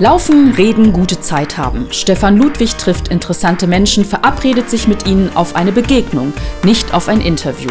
Laufen, 0.00 0.52
reden, 0.52 0.94
gute 0.94 1.20
Zeit 1.20 1.58
haben. 1.58 1.88
Stefan 1.90 2.38
Ludwig 2.38 2.74
trifft 2.78 3.08
interessante 3.08 3.66
Menschen, 3.66 4.06
verabredet 4.06 4.70
sich 4.70 4.88
mit 4.88 5.06
ihnen 5.06 5.36
auf 5.36 5.54
eine 5.54 5.72
Begegnung, 5.72 6.32
nicht 6.64 6.94
auf 6.94 7.06
ein 7.06 7.20
Interview. 7.20 7.70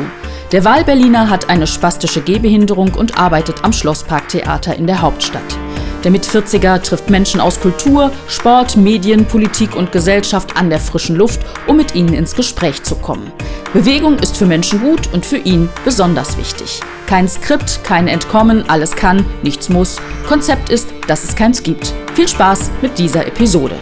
Der 0.52 0.64
Wahlberliner 0.64 1.32
hat 1.32 1.50
eine 1.50 1.66
spastische 1.66 2.22
Gehbehinderung 2.22 2.94
und 2.94 3.18
arbeitet 3.18 3.64
am 3.64 3.74
Schlossparktheater 3.74 4.76
in 4.76 4.86
der 4.86 5.02
Hauptstadt. 5.02 5.58
Der 6.06 6.12
Mit-40er 6.12 6.82
trifft 6.82 7.10
Menschen 7.10 7.42
aus 7.42 7.60
Kultur, 7.60 8.10
Sport, 8.30 8.78
Medien, 8.78 9.26
Politik 9.26 9.76
und 9.76 9.92
Gesellschaft 9.92 10.56
an 10.56 10.70
der 10.70 10.80
frischen 10.80 11.18
Luft, 11.18 11.42
um 11.68 11.76
mit 11.76 11.94
ihnen 11.94 12.14
ins 12.14 12.36
Gespräch 12.36 12.84
zu 12.84 12.96
kommen. 12.96 13.34
Bewegung 13.74 14.18
ist 14.18 14.38
für 14.38 14.46
Menschen 14.46 14.80
gut 14.80 15.12
und 15.12 15.26
für 15.26 15.36
ihn 15.36 15.68
besonders 15.84 16.38
wichtig. 16.38 16.80
Kein 17.06 17.28
Skript, 17.28 17.84
kein 17.84 18.08
Entkommen, 18.08 18.64
alles 18.70 18.96
kann, 18.96 19.26
nichts 19.44 19.68
muss. 19.68 19.98
Konzept 20.26 20.70
ist, 20.70 20.88
dass 21.10 21.26
es 21.26 21.36
keins 21.36 21.64
gibt. 21.64 21.94
Viel 22.16 22.30
Spaß 22.30 22.72
mit 22.82 22.98
dieser 22.98 23.28
Episode. 23.28 23.76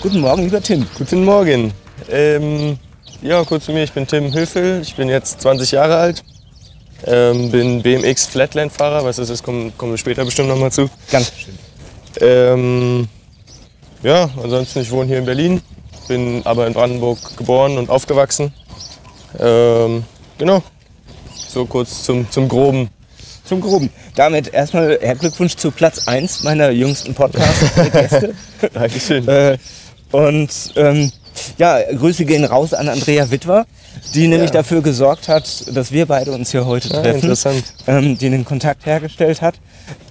Guten 0.00 0.20
Morgen, 0.20 0.44
lieber 0.44 0.62
Tim. 0.62 0.86
Guten 0.96 1.22
Morgen. 1.22 1.74
Ähm, 2.08 2.78
ja, 3.20 3.44
kurz 3.44 3.66
zu 3.66 3.72
mir, 3.72 3.84
ich 3.84 3.92
bin 3.92 4.06
Tim 4.06 4.32
Höfel, 4.32 4.80
ich 4.80 4.94
bin 4.96 5.10
jetzt 5.10 5.42
20 5.42 5.72
Jahre 5.72 5.96
alt, 5.96 6.24
ähm, 7.06 7.50
bin 7.50 7.82
BMX 7.82 8.26
Flatland-Fahrer, 8.26 9.04
was 9.04 9.16
das 9.16 9.30
ist, 9.30 9.42
kommen, 9.42 9.76
kommen 9.76 9.92
wir 9.92 9.98
später 9.98 10.24
bestimmt 10.24 10.48
nochmal 10.48 10.72
zu. 10.72 10.90
Ganz 11.10 11.30
bestimmt. 11.30 11.58
Ähm, 12.20 13.08
ja, 14.02 14.28
ansonsten, 14.42 14.80
ich 14.80 14.90
wohne 14.90 15.06
hier 15.06 15.18
in 15.18 15.24
Berlin, 15.24 15.62
bin 16.08 16.42
aber 16.44 16.66
in 16.66 16.72
Brandenburg 16.72 17.18
geboren 17.36 17.78
und 17.78 17.90
aufgewachsen. 17.90 18.52
Ähm, 19.38 20.04
genau, 20.38 20.62
so 21.34 21.64
kurz 21.66 22.04
zum, 22.04 22.30
zum 22.30 22.48
Groben. 22.48 22.88
Zum 23.44 23.60
Groben. 23.60 23.90
Damit 24.16 24.52
erstmal 24.52 24.98
Glückwunsch 25.18 25.54
zu 25.54 25.70
Platz 25.70 26.08
1 26.08 26.42
meiner 26.42 26.70
jüngsten 26.70 27.14
Podcast-Gäste. 27.14 28.34
Dankeschön. 28.72 29.28
äh, 29.28 29.58
und 30.10 30.50
ähm, 30.76 31.12
ja, 31.58 31.78
Grüße 31.96 32.24
gehen 32.24 32.44
raus 32.44 32.74
an 32.74 32.88
Andrea 32.88 33.30
Wittwer, 33.30 33.66
die 34.14 34.28
nämlich 34.28 34.50
Ja. 34.50 34.56
dafür 34.58 34.82
gesorgt 34.82 35.28
hat, 35.28 35.46
dass 35.74 35.92
wir 35.92 36.06
beide 36.06 36.32
uns 36.32 36.50
hier 36.50 36.66
heute 36.66 36.88
Ah, 36.96 37.02
treffen. 37.02 37.20
interessant. 37.22 37.62
Ähm, 37.86 38.18
die 38.18 38.30
den 38.30 38.44
Kontakt 38.44 38.86
hergestellt 38.86 39.42
hat. 39.42 39.54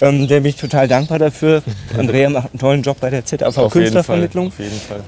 Ähm, 0.02 0.28
der 0.28 0.40
bin 0.42 0.50
ich 0.50 0.56
total 0.56 0.88
dankbar 0.88 1.20
dafür. 1.20 1.62
Andrea 1.98 2.30
macht 2.30 2.50
einen 2.52 2.60
tollen 2.60 2.82
Job 2.82 2.98
bei 3.00 3.10
der 3.10 3.26
ZAV 3.26 3.42
Auf 3.46 3.56
jeden 3.56 3.70
Fall. 3.70 3.70
Künstlervermittlung. 3.82 4.48
Auf 4.48 4.60
jeden 4.60 4.80
Fall. 4.80 5.02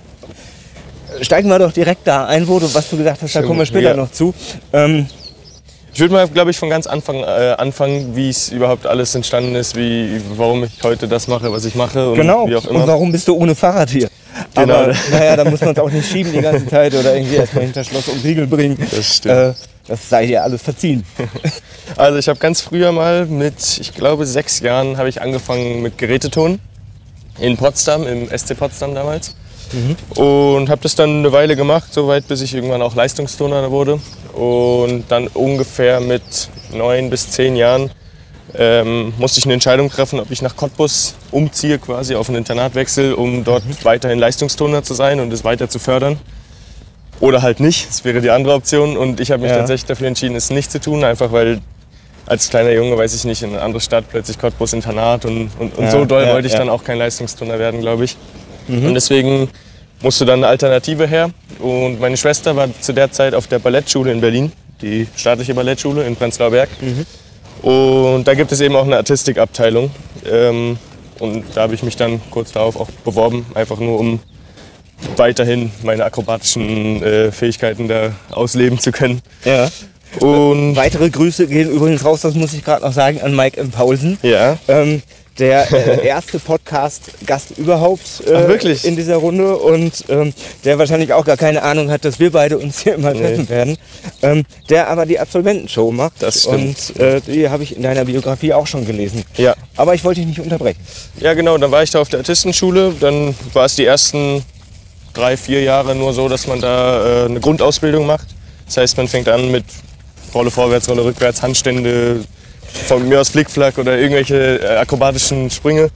Steigen 1.21 1.49
wir 1.49 1.57
doch 1.59 1.71
direkt 1.71 2.05
da 2.05 2.25
ein, 2.25 2.47
wo 2.47 2.59
du, 2.59 2.71
was 2.73 2.89
du 2.89 2.97
gesagt 2.97 3.21
hast, 3.21 3.33
da 3.35 3.39
Schön, 3.39 3.47
kommen 3.47 3.59
wir 3.59 3.65
später 3.65 3.89
ja. 3.91 3.95
noch 3.95 4.11
zu. 4.11 4.33
Ähm, 4.73 5.07
Ich 5.93 5.99
würde 6.01 6.13
mal, 6.13 6.27
glaube 6.27 6.51
ich, 6.51 6.57
von 6.57 6.69
ganz 6.69 6.85
Anfang 6.85 7.15
äh, 7.23 7.55
anfangen, 7.57 8.15
wie 8.15 8.29
es 8.29 8.49
überhaupt 8.49 8.85
alles 8.85 9.15
entstanden 9.15 9.55
ist, 9.55 9.75
wie, 9.75 10.21
warum 10.35 10.63
ich 10.65 10.83
heute 10.83 11.07
das 11.07 11.27
mache, 11.27 11.51
was 11.51 11.65
ich 11.65 11.73
mache 11.73 12.09
und 12.11 12.17
genau. 12.17 12.47
wie 12.47 12.55
auch 12.55 12.65
immer. 12.67 12.81
Und 12.81 12.87
warum 12.87 13.11
bist 13.11 13.27
du 13.27 13.35
ohne 13.35 13.55
Fahrrad 13.55 13.89
hier? 13.89 14.07
Genau. 14.55 14.73
Aber 14.73 14.93
naja, 15.11 15.35
da 15.35 15.45
muss 15.45 15.61
man 15.61 15.71
es 15.71 15.79
auch 15.79 15.89
nicht 15.89 16.09
schieben 16.09 16.31
die 16.31 16.41
ganze 16.41 16.67
Zeit 16.67 16.93
oder 16.93 17.15
irgendwie 17.15 17.35
erstmal 17.35 17.63
hinter 17.63 17.83
Schloss 17.83 18.07
und 18.07 18.23
Riegel 18.23 18.47
bringen. 18.47 18.77
Das 18.91 19.15
stimmt. 19.17 19.35
Äh, 19.35 19.53
das 19.87 20.09
sei 20.09 20.25
dir 20.25 20.43
alles 20.43 20.61
verziehen. 20.61 21.03
Also 21.95 22.19
ich 22.19 22.27
habe 22.27 22.37
ganz 22.37 22.59
früher 22.59 22.91
mal 22.91 23.25
mit, 23.27 23.77
ich 23.79 23.93
glaube 23.93 24.25
sechs 24.25 24.59
Jahren, 24.59 24.97
habe 24.97 25.07
ich 25.07 25.21
angefangen 25.21 25.81
mit 25.81 25.97
Geräteton 25.97 26.59
in 27.39 27.55
Potsdam, 27.55 28.05
im 28.05 28.27
SC 28.27 28.57
Potsdam 28.57 28.93
damals. 28.93 29.35
Und 30.15 30.69
habe 30.69 30.81
das 30.81 30.95
dann 30.95 31.19
eine 31.19 31.31
Weile 31.31 31.55
gemacht, 31.55 31.93
soweit 31.93 32.27
bis 32.27 32.41
ich 32.41 32.53
irgendwann 32.53 32.81
auch 32.81 32.95
Leistungstoner 32.95 33.71
wurde. 33.71 33.99
Und 34.33 35.05
dann 35.09 35.27
ungefähr 35.27 35.99
mit 35.99 36.49
neun 36.71 37.09
bis 37.09 37.31
zehn 37.31 37.55
Jahren 37.55 37.89
ähm, 38.55 39.13
musste 39.17 39.39
ich 39.39 39.45
eine 39.45 39.53
Entscheidung 39.53 39.89
treffen, 39.89 40.19
ob 40.19 40.31
ich 40.31 40.41
nach 40.41 40.55
Cottbus 40.55 41.15
umziehe, 41.31 41.79
quasi 41.79 42.15
auf 42.15 42.29
einen 42.29 42.37
Internatwechsel, 42.39 43.13
um 43.13 43.43
dort 43.43 43.63
weiterhin 43.83 44.19
Leistungstoner 44.19 44.83
zu 44.83 44.93
sein 44.93 45.19
und 45.19 45.31
es 45.33 45.43
weiter 45.43 45.69
zu 45.69 45.79
fördern. 45.79 46.17
Oder 47.19 47.41
halt 47.41 47.59
nicht, 47.59 47.89
das 47.89 48.05
wäre 48.05 48.21
die 48.21 48.29
andere 48.29 48.53
Option. 48.53 48.95
Und 48.95 49.19
ich 49.19 49.31
habe 49.31 49.41
mich 49.41 49.51
Ja. 49.51 49.57
tatsächlich 49.57 49.85
dafür 49.87 50.07
entschieden, 50.07 50.35
es 50.35 50.49
nicht 50.49 50.71
zu 50.71 50.79
tun, 50.79 51.03
einfach 51.03 51.31
weil 51.31 51.59
als 52.27 52.49
kleiner 52.49 52.71
Junge, 52.71 52.97
weiß 52.97 53.15
ich 53.15 53.23
nicht, 53.23 53.41
in 53.41 53.51
eine 53.51 53.61
andere 53.61 53.81
Stadt, 53.81 54.05
plötzlich 54.09 54.37
Cottbus 54.37 54.73
Internat 54.73 55.25
und, 55.25 55.49
und, 55.59 55.77
und 55.77 55.85
Ja, 55.85 55.91
so 55.91 56.05
doll 56.05 56.23
ja, 56.23 56.33
wollte 56.33 56.47
ich 56.47 56.53
dann 56.53 56.69
auch 56.69 56.83
kein 56.83 56.97
Leistungsturner 56.97 57.57
werden, 57.57 57.79
glaube 57.81 58.03
ich. 58.03 58.17
Und 58.67 58.93
deswegen 58.93 59.49
musste 60.01 60.25
dann 60.25 60.39
eine 60.39 60.47
Alternative 60.47 61.07
her. 61.07 61.29
Und 61.59 61.99
meine 61.99 62.17
Schwester 62.17 62.55
war 62.55 62.67
zu 62.81 62.93
der 62.93 63.11
Zeit 63.11 63.33
auf 63.33 63.47
der 63.47 63.59
Ballettschule 63.59 64.11
in 64.11 64.19
Berlin, 64.21 64.51
die 64.81 65.07
staatliche 65.15 65.53
Ballettschule 65.55 66.03
in 66.05 66.15
Prenzlauer 66.17 66.51
Berg. 66.51 66.69
Und 67.61 68.25
da 68.27 68.33
gibt 68.33 68.51
es 68.51 68.61
eben 68.61 68.75
auch 68.75 68.85
eine 68.85 68.97
Artistikabteilung. 68.97 69.91
Ähm, 70.29 70.77
und 71.19 71.43
da 71.55 71.61
habe 71.61 71.73
ich 71.73 71.83
mich 71.83 71.95
dann 71.95 72.21
kurz 72.29 72.51
darauf 72.51 72.75
auch 72.75 72.89
beworben, 73.03 73.45
einfach 73.55 73.79
nur 73.79 73.99
um 73.99 74.19
weiterhin 75.15 75.71
meine 75.83 76.05
akrobatischen 76.05 77.03
äh, 77.03 77.31
Fähigkeiten 77.31 77.87
da 77.87 78.11
ausleben 78.31 78.79
zu 78.79 78.91
können. 78.91 79.21
Ja. 79.45 79.69
Und 80.19 80.75
Weitere 80.75 81.09
Grüße 81.09 81.47
gehen 81.47 81.69
übrigens 81.69 82.03
raus, 82.05 82.21
das 82.21 82.33
muss 82.33 82.53
ich 82.53 82.63
gerade 82.63 82.83
noch 82.83 82.93
sagen, 82.93 83.21
an 83.21 83.35
Mike 83.35 83.59
M. 83.59 83.71
Paulsen. 83.71 84.17
ja, 84.21 84.57
Ähm, 84.67 85.01
der 85.39 85.71
äh, 85.71 86.05
erste 86.07 86.39
Podcast-Gast 86.39 87.57
überhaupt 87.57 88.01
äh, 88.25 88.33
Ach, 88.35 88.47
wirklich? 88.47 88.85
in 88.85 88.95
dieser 88.95 89.17
Runde 89.17 89.55
und 89.57 90.05
ähm, 90.09 90.33
der 90.65 90.79
wahrscheinlich 90.79 91.13
auch 91.13 91.25
gar 91.25 91.37
keine 91.37 91.63
Ahnung 91.63 91.89
hat, 91.91 92.05
dass 92.05 92.19
wir 92.19 92.31
beide 92.31 92.57
uns 92.57 92.79
hier 92.79 92.95
immer 92.95 93.13
Nee. 93.13 93.19
treffen 93.19 93.49
werden. 93.49 93.77
Ähm, 94.21 94.43
der 94.69 94.87
aber 94.89 95.05
die 95.05 95.19
Absolventenshow 95.19 95.91
macht. 95.91 96.13
Das 96.21 96.43
stimmt. 96.43 96.91
Und 96.95 96.99
äh, 96.99 97.21
die 97.21 97.49
habe 97.49 97.63
ich 97.63 97.75
in 97.75 97.83
deiner 97.83 98.05
Biografie 98.05 98.53
auch 98.53 98.67
schon 98.67 98.85
gelesen. 98.85 99.23
ja. 99.37 99.55
Aber 99.75 99.93
ich 99.93 100.03
wollte 100.03 100.19
dich 100.21 100.27
nicht 100.29 100.39
unterbrechen. 100.41 100.79
Ja, 101.19 101.33
genau. 101.35 101.55
Dann 101.57 101.69
war 101.71 101.83
ich 101.83 101.91
da 101.91 101.99
auf 102.01 102.09
der 102.09 102.19
Artistenschule. 102.19 102.95
Dann 102.99 103.35
war 103.53 103.65
es 103.65 103.75
die 103.75 103.85
ersten 103.85 104.43
drei, 105.13 105.37
vier 105.37 105.61
Jahre 105.61 105.93
nur 105.95 106.13
so, 106.13 106.27
dass 106.29 106.47
man 106.47 106.59
da 106.61 107.23
äh, 107.23 107.25
eine 107.25 107.39
Grundausbildung 107.39 108.05
macht. 108.07 108.27
Das 108.65 108.77
heißt, 108.77 108.97
man 108.97 109.07
fängt 109.07 109.29
an 109.29 109.51
mit 109.51 109.65
Rolle 110.33 110.49
vorwärts, 110.51 110.89
Rolle 110.89 111.03
rückwärts, 111.05 111.41
Handstände, 111.43 112.21
von 112.87 113.07
mir 113.07 113.21
aus 113.21 113.29
Flickflack 113.29 113.77
oder 113.77 113.97
irgendwelche 113.97 114.59
äh, 114.61 114.77
akrobatischen 114.77 115.49
Sprünge. 115.49 115.89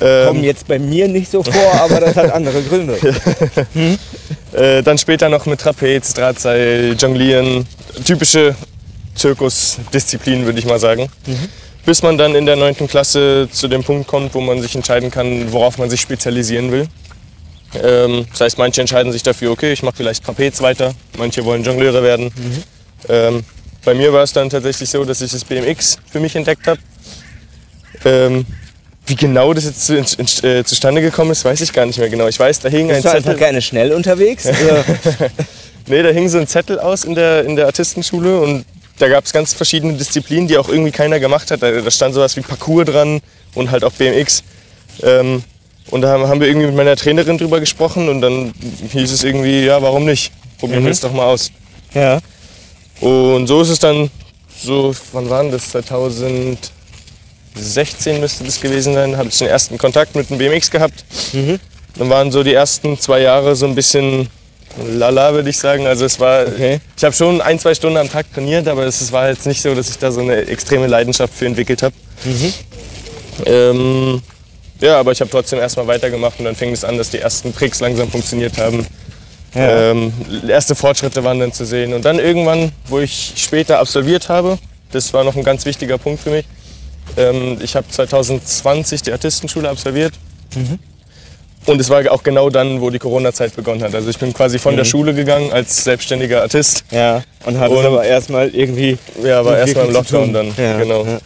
Ähm, 0.00 0.26
Kommen 0.28 0.44
jetzt 0.44 0.68
bei 0.68 0.78
mir 0.78 1.08
nicht 1.08 1.30
so 1.30 1.42
vor, 1.42 1.72
aber 1.80 2.00
das 2.00 2.16
hat 2.16 2.32
andere 2.32 2.62
Gründe. 2.62 2.98
Äh, 4.52 4.82
dann 4.82 4.96
später 4.96 5.28
noch 5.28 5.44
mit 5.44 5.60
Trapez, 5.60 6.14
Drahtseil, 6.14 6.96
Jonglieren, 6.98 7.66
typische 8.06 8.54
Zirkusdisziplinen, 9.14 10.46
würde 10.46 10.58
ich 10.58 10.64
mal 10.64 10.78
sagen. 10.78 11.10
Bis 11.84 12.02
man 12.02 12.16
dann 12.16 12.34
in 12.34 12.46
der 12.46 12.56
9. 12.56 12.88
Klasse 12.88 13.48
zu 13.52 13.68
dem 13.68 13.84
Punkt 13.84 14.06
kommt, 14.06 14.32
wo 14.34 14.40
man 14.40 14.62
sich 14.62 14.74
entscheiden 14.74 15.10
kann, 15.10 15.52
worauf 15.52 15.76
man 15.76 15.90
sich 15.90 16.00
spezialisieren 16.00 16.72
will. 16.72 16.86
Ähm, 17.82 18.26
das 18.30 18.40
heißt, 18.40 18.58
manche 18.58 18.80
entscheiden 18.80 19.12
sich 19.12 19.22
dafür, 19.22 19.50
okay, 19.50 19.72
ich 19.72 19.82
mache 19.82 19.96
vielleicht 19.96 20.24
Trapez 20.24 20.62
weiter, 20.62 20.94
manche 21.18 21.44
wollen 21.44 21.62
Jongleure 21.62 22.02
werden. 22.02 22.32
Ähm, 23.08 23.44
bei 23.86 23.94
mir 23.94 24.12
war 24.12 24.24
es 24.24 24.32
dann 24.32 24.50
tatsächlich 24.50 24.90
so, 24.90 25.04
dass 25.04 25.20
ich 25.22 25.30
das 25.30 25.44
BMX 25.44 25.98
für 26.10 26.20
mich 26.20 26.36
entdeckt 26.36 26.66
habe. 26.66 26.80
Ähm, 28.04 28.44
wie 29.06 29.14
genau 29.14 29.54
das 29.54 29.64
jetzt 29.64 29.86
zu, 29.86 29.96
in, 29.96 30.04
äh, 30.42 30.64
zustande 30.64 31.00
gekommen 31.00 31.30
ist, 31.30 31.44
weiß 31.44 31.60
ich 31.60 31.72
gar 31.72 31.86
nicht 31.86 31.98
mehr 31.98 32.08
genau. 32.10 32.26
Ich 32.26 32.38
weiß, 32.38 32.58
da 32.60 32.68
hing 32.68 32.90
ein 32.90 32.96
Bist 32.96 33.04
du 33.04 33.10
einfach 33.10 33.22
Zettel. 33.30 33.38
gerne 33.38 33.62
schnell 33.62 33.92
unterwegs? 33.92 34.46
Nee, 35.88 36.02
da 36.02 36.08
hing 36.08 36.28
so 36.28 36.38
ein 36.38 36.48
Zettel 36.48 36.80
aus 36.80 37.04
in 37.04 37.14
der, 37.14 37.44
in 37.44 37.54
der 37.54 37.66
Artistenschule 37.66 38.40
und 38.40 38.64
da 38.98 39.08
gab 39.08 39.24
es 39.24 39.32
ganz 39.32 39.54
verschiedene 39.54 39.92
Disziplinen, 39.92 40.48
die 40.48 40.58
auch 40.58 40.68
irgendwie 40.68 40.90
keiner 40.90 41.20
gemacht 41.20 41.52
hat. 41.52 41.62
Da, 41.62 41.70
da 41.70 41.90
stand 41.92 42.12
sowas 42.12 42.36
wie 42.36 42.40
Parcours 42.40 42.86
dran 42.86 43.20
und 43.54 43.70
halt 43.70 43.84
auch 43.84 43.92
BMX. 43.92 44.42
Ähm, 45.04 45.44
und 45.90 46.00
da 46.00 46.08
haben 46.08 46.26
haben 46.26 46.40
wir 46.40 46.48
irgendwie 46.48 46.66
mit 46.66 46.74
meiner 46.74 46.96
Trainerin 46.96 47.38
drüber 47.38 47.60
gesprochen 47.60 48.08
und 48.08 48.20
dann 48.20 48.52
hieß 48.90 49.12
es 49.12 49.22
irgendwie, 49.22 49.64
ja, 49.64 49.80
warum 49.80 50.06
nicht? 50.06 50.32
Probieren 50.58 50.82
wir 50.82 50.90
es 50.90 51.00
doch 51.00 51.12
mal 51.12 51.26
aus. 51.26 51.52
ja. 51.94 52.18
Und 53.00 53.46
so 53.46 53.60
ist 53.62 53.68
es 53.70 53.78
dann, 53.78 54.10
so, 54.62 54.94
wann 55.12 55.28
war 55.28 55.42
denn 55.42 55.52
das? 55.52 55.70
2016 55.70 56.60
müsste 58.20 58.44
das 58.44 58.60
gewesen 58.60 58.94
sein, 58.94 59.16
habe 59.16 59.28
ich 59.28 59.38
den 59.38 59.48
ersten 59.48 59.76
Kontakt 59.78 60.14
mit 60.14 60.30
dem 60.30 60.38
BMX 60.38 60.70
gehabt. 60.70 61.04
Dann 61.98 62.10
waren 62.10 62.30
so 62.32 62.42
die 62.42 62.54
ersten 62.54 62.98
zwei 62.98 63.20
Jahre 63.20 63.54
so 63.56 63.66
ein 63.66 63.74
bisschen 63.74 64.28
lala, 64.86 65.32
würde 65.32 65.48
ich 65.50 65.58
sagen. 65.58 65.86
Also 65.86 66.04
es 66.04 66.18
war, 66.20 66.46
Okay. 66.46 66.80
ich 66.96 67.04
habe 67.04 67.14
schon 67.14 67.40
ein, 67.40 67.58
zwei 67.58 67.74
Stunden 67.74 67.96
am 67.98 68.10
Tag 68.10 68.32
trainiert, 68.34 68.68
aber 68.68 68.84
es 68.84 69.10
war 69.12 69.28
jetzt 69.28 69.46
nicht 69.46 69.62
so, 69.62 69.74
dass 69.74 69.88
ich 69.88 69.98
da 69.98 70.10
so 70.12 70.20
eine 70.20 70.36
extreme 70.46 70.86
Leidenschaft 70.86 71.32
für 71.34 71.46
entwickelt 71.46 71.82
habe. 71.82 71.94
Ähm, 73.44 74.22
ja, 74.80 74.98
aber 75.00 75.12
ich 75.12 75.20
habe 75.20 75.30
trotzdem 75.30 75.58
erstmal 75.58 75.86
weitergemacht 75.86 76.38
und 76.38 76.44
dann 76.46 76.54
fing 76.56 76.72
es 76.72 76.84
an, 76.84 76.98
dass 76.98 77.10
die 77.10 77.18
ersten 77.18 77.54
Tricks 77.54 77.80
langsam 77.80 78.10
funktioniert 78.10 78.58
haben. 78.58 78.86
Ja. 79.56 79.90
Ähm, 79.92 80.12
erste 80.48 80.74
Fortschritte 80.74 81.24
waren 81.24 81.40
dann 81.40 81.52
zu 81.52 81.64
sehen. 81.64 81.94
Und 81.94 82.04
dann 82.04 82.18
irgendwann, 82.18 82.72
wo 82.88 82.98
ich 82.98 83.32
später 83.36 83.78
absolviert 83.78 84.28
habe, 84.28 84.58
das 84.92 85.12
war 85.14 85.24
noch 85.24 85.34
ein 85.36 85.44
ganz 85.44 85.64
wichtiger 85.64 85.98
Punkt 85.98 86.22
für 86.22 86.30
mich. 86.30 86.44
Ähm, 87.16 87.58
ich 87.62 87.74
habe 87.76 87.88
2020 87.88 89.02
die 89.02 89.12
Artistenschule 89.12 89.68
absolviert. 89.68 90.14
Und 91.66 91.80
es 91.80 91.90
war 91.90 92.08
auch 92.12 92.22
genau 92.22 92.48
dann, 92.50 92.80
wo 92.80 92.90
die 92.90 92.98
Corona-Zeit 92.98 93.56
begonnen 93.56 93.82
hat. 93.82 93.94
Also 93.94 94.08
ich 94.08 94.18
bin 94.18 94.32
quasi 94.32 94.58
von 94.58 94.76
der 94.76 94.84
Schule 94.84 95.14
gegangen 95.14 95.52
als 95.52 95.82
selbstständiger 95.84 96.42
Artist. 96.42 96.84
Ja, 96.90 97.22
und 97.44 97.58
hat 97.58 97.70
es 97.72 97.76
Und- 97.78 97.86
aber 97.86 98.04
erstmal 98.04 98.48
irgendwie. 98.50 98.98
Ja, 99.22 99.44
war 99.44 99.58
erstmal 99.58 99.86
im 99.86 99.92
Lockdown 99.92 100.32
dann. 100.32 100.54
Ja, 100.56 100.78
genau. 100.78 101.04
ja. 101.04 101.18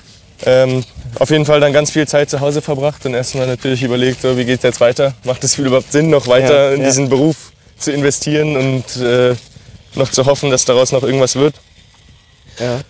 Ähm, 0.47 0.83
auf 1.19 1.29
jeden 1.31 1.45
Fall 1.45 1.61
dann 1.61 1.73
ganz 1.75 1.91
viel 1.91 2.09
Zeit 2.09 2.31
zu 2.31 2.41
Hause 2.41 2.63
verbracht 2.63 3.05
und 3.05 3.13
erstmal 3.13 3.47
natürlich 3.47 3.83
überlegt, 3.83 4.23
so, 4.23 4.39
wie 4.39 4.45
geht 4.47 4.59
es 4.59 4.63
jetzt 4.63 4.81
weiter? 4.81 5.13
Macht 5.25 5.45
es 5.45 5.57
viel 5.57 5.67
überhaupt 5.67 5.93
Sinn, 5.93 6.09
noch 6.09 6.27
weiter 6.29 6.71
Ja, 6.71 6.75
in 6.77 6.83
diesen 6.85 7.11
Beruf 7.11 7.53
zu 7.81 7.93
investieren 7.93 8.57
und 8.57 8.97
äh, 9.03 9.35
noch 9.95 10.11
zu 10.11 10.27
hoffen, 10.27 10.51
dass 10.51 10.65
daraus 10.65 10.93
noch 10.93 11.03
irgendwas 11.03 11.37
wird? 11.37 11.55
Ja. 12.59 12.81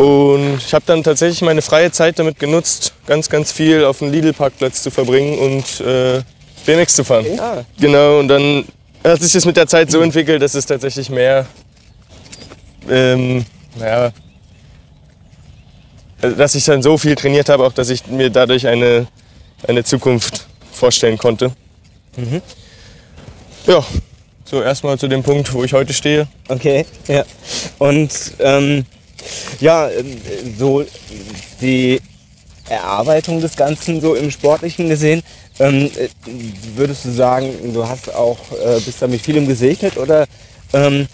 Und 0.00 0.58
ich 0.58 0.74
habe 0.74 0.84
dann 0.86 1.02
tatsächlich 1.02 1.42
meine 1.42 1.62
freie 1.62 1.92
Zeit 1.92 2.18
damit 2.18 2.38
genutzt, 2.38 2.94
ganz, 3.06 3.28
ganz 3.28 3.52
viel 3.52 3.84
auf 3.84 3.98
dem 3.98 4.10
Lidl-Parkplatz 4.10 4.82
zu 4.82 4.90
verbringen 4.90 5.38
und 5.38 5.80
äh, 5.80 6.22
BMX 6.66 6.94
zu 6.94 7.04
fahren. 7.04 7.26
Ja. 7.36 7.64
Genau, 7.78 8.18
und 8.18 8.28
dann 8.28 8.64
hat 9.04 9.20
sich 9.20 9.32
das 9.32 9.44
mit 9.44 9.56
der 9.56 9.66
Zeit 9.66 9.90
so 9.90 10.00
entwickelt, 10.00 10.42
dass 10.42 10.54
es 10.54 10.66
tatsächlich 10.66 11.10
mehr, 11.10 11.46
ähm, 12.88 13.44
naja, 13.76 14.12
also, 16.22 16.36
dass 16.36 16.54
ich 16.54 16.64
dann 16.64 16.82
so 16.82 16.96
viel 16.96 17.16
trainiert 17.16 17.48
habe, 17.48 17.64
auch 17.64 17.72
dass 17.72 17.90
ich 17.90 18.06
mir 18.06 18.30
dadurch 18.30 18.66
eine, 18.68 19.08
eine 19.66 19.82
Zukunft 19.82 20.46
vorstellen 20.70 21.18
konnte. 21.18 21.50
Ja, 23.66 23.84
so 24.44 24.62
erstmal 24.62 24.98
zu 24.98 25.08
dem 25.08 25.22
Punkt, 25.22 25.52
wo 25.52 25.64
ich 25.64 25.72
heute 25.72 25.92
stehe. 25.92 26.28
Okay, 26.48 26.84
ja. 27.08 27.24
Und 27.78 28.10
ähm, 28.38 28.84
ja, 29.60 29.88
ähm, 29.88 30.16
so 30.58 30.84
die 31.60 32.00
Erarbeitung 32.68 33.40
des 33.40 33.56
Ganzen 33.56 34.00
so 34.00 34.14
im 34.14 34.30
Sportlichen 34.30 34.88
gesehen, 34.88 35.22
ähm, 35.58 35.90
äh, 35.96 36.08
würdest 36.76 37.04
du 37.04 37.10
sagen, 37.10 37.52
du 37.72 37.86
hast 37.86 38.12
auch, 38.14 38.38
äh, 38.52 38.80
bist 38.80 39.00
damit 39.00 39.20
vielem 39.20 39.46
gesegnet 39.46 39.96
oder 39.96 40.26
ähm, 40.72 41.06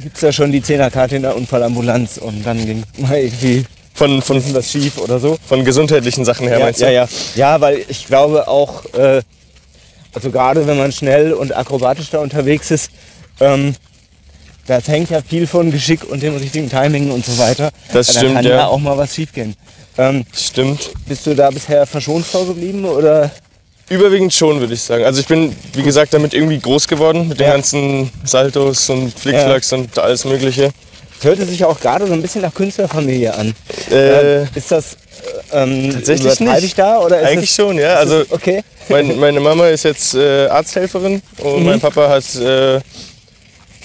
gibt 0.00 0.16
es 0.16 0.20
da 0.20 0.32
schon 0.32 0.52
die 0.52 0.62
Zehnerkarte 0.62 1.16
in 1.16 1.22
der 1.22 1.36
Unfallambulanz 1.36 2.18
und 2.18 2.44
dann 2.44 2.64
ging 2.64 2.84
mal 2.98 3.18
irgendwie 3.18 3.64
Von, 3.94 4.20
von, 4.20 4.42
das 4.52 4.70
schief 4.70 4.98
oder 4.98 5.18
so? 5.18 5.38
von 5.46 5.64
gesundheitlichen 5.64 6.24
Sachen 6.24 6.46
her, 6.48 6.58
ja, 6.58 6.64
meinst 6.66 6.80
du? 6.80 6.84
ja, 6.84 6.90
ja. 6.90 7.08
Ja, 7.34 7.60
weil 7.60 7.84
ich 7.88 8.06
glaube 8.06 8.46
auch, 8.48 8.84
äh, 8.94 9.22
also 10.16 10.30
gerade 10.30 10.66
wenn 10.66 10.78
man 10.78 10.92
schnell 10.92 11.34
und 11.34 11.54
akrobatisch 11.54 12.08
da 12.10 12.20
unterwegs 12.20 12.70
ist, 12.70 12.90
ähm, 13.38 13.74
das 14.66 14.88
hängt 14.88 15.10
ja 15.10 15.20
viel 15.20 15.46
von 15.46 15.70
Geschick 15.70 16.04
und 16.04 16.22
dem 16.22 16.34
richtigen 16.36 16.70
Timing 16.70 17.10
und 17.12 17.24
so 17.24 17.36
weiter. 17.38 17.70
Das 17.92 18.08
da 18.08 18.12
stimmt, 18.20 18.34
kann 18.36 18.44
ja. 18.44 18.50
ja 18.56 18.66
auch 18.66 18.78
mal 18.78 18.96
was 18.96 19.14
schiefgehen. 19.14 19.54
Ähm, 19.98 20.24
Stimmt. 20.34 20.90
bist 21.06 21.26
du 21.26 21.34
da 21.34 21.50
bisher 21.50 21.86
verschont 21.86 22.26
vorgeblieben 22.26 22.84
oder? 22.86 23.30
Überwiegend 23.88 24.32
schon, 24.34 24.58
würde 24.58 24.74
ich 24.74 24.82
sagen. 24.82 25.04
Also 25.04 25.20
ich 25.20 25.26
bin, 25.26 25.54
wie 25.74 25.82
gesagt, 25.82 26.12
damit 26.14 26.34
irgendwie 26.34 26.58
groß 26.58 26.88
geworden, 26.88 27.28
mit 27.28 27.38
den 27.38 27.46
Ja. 27.46 27.52
ganzen 27.52 28.10
Saltos 28.24 28.88
und 28.90 29.16
Flickflacks 29.18 29.72
und 29.72 29.98
alles 29.98 30.24
Mögliche. 30.24 30.70
Es 31.18 31.24
hörte 31.24 31.44
sich 31.46 31.64
auch 31.64 31.80
gerade 31.80 32.06
so 32.06 32.12
ein 32.12 32.22
bisschen 32.22 32.42
nach 32.42 32.54
Künstlerfamilie 32.54 33.34
an. 33.34 33.54
Äh, 33.90 34.42
ist 34.56 34.70
das 34.70 34.96
äh, 35.52 35.62
ähm, 35.62 35.92
Tatsächlich 35.92 36.40
nicht. 36.40 36.62
ich 36.64 36.74
da 36.74 36.98
oder 36.98 37.18
Eigentlich 37.18 37.50
es, 37.50 37.56
schon, 37.56 37.78
ja. 37.78 37.94
Also 37.94 38.20
es 38.20 38.30
okay. 38.32 38.62
mein, 38.88 39.18
meine 39.18 39.40
Mama 39.40 39.68
ist 39.68 39.84
jetzt 39.84 40.14
äh, 40.14 40.46
Arzthelferin 40.48 41.22
und 41.38 41.60
Mhm. 41.60 41.64
mein 41.66 41.80
Papa 41.80 42.08
hat 42.08 42.24
äh, 42.36 42.80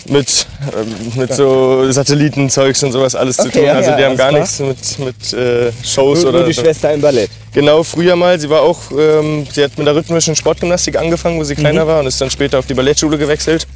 mit, 0.08 0.48
ähm, 0.76 0.96
mit 1.16 1.34
so 1.34 1.90
Satellitenzeugs 1.92 2.82
und 2.84 2.92
sowas 2.92 3.14
alles 3.16 3.38
zu 3.38 3.44
Okay, 3.44 3.52
tun. 3.60 3.66
ja, 3.66 3.74
Also 3.74 3.92
ja, 3.92 3.98
die 3.98 4.04
haben 4.06 4.20
alles 4.20 4.20
gar 4.20 4.32
nichts 4.32 4.98
mit, 5.00 5.00
mit 5.00 5.34
äh, 5.34 5.72
Shows 5.86 6.22
Nur, 6.22 6.30
oder 6.30 6.40
nur 6.40 6.48
die. 6.50 6.54
Schwester 6.56 6.92
im 6.92 7.02
Ballett. 7.02 7.30
Genau, 7.54 7.84
früher 7.84 8.16
mal. 8.16 8.40
Sie 8.40 8.50
war 8.50 8.62
auch, 8.64 8.80
ähm, 8.98 9.46
sie 9.54 9.64
hat 9.64 9.78
mit 9.78 9.86
der 9.86 9.96
rhythmischen 9.96 10.36
Sportgymnastik 10.36 10.98
angefangen, 10.98 11.40
wo 11.40 11.44
sie 11.44 11.54
Mhm. 11.54 11.60
kleiner 11.60 11.86
war 11.88 12.00
und 12.00 12.08
ist 12.08 12.20
dann 12.20 12.32
später 12.32 12.58
auf 12.60 12.66
die 12.66 12.74
Ballettschule 12.74 13.18
gewechselt. 13.18 13.68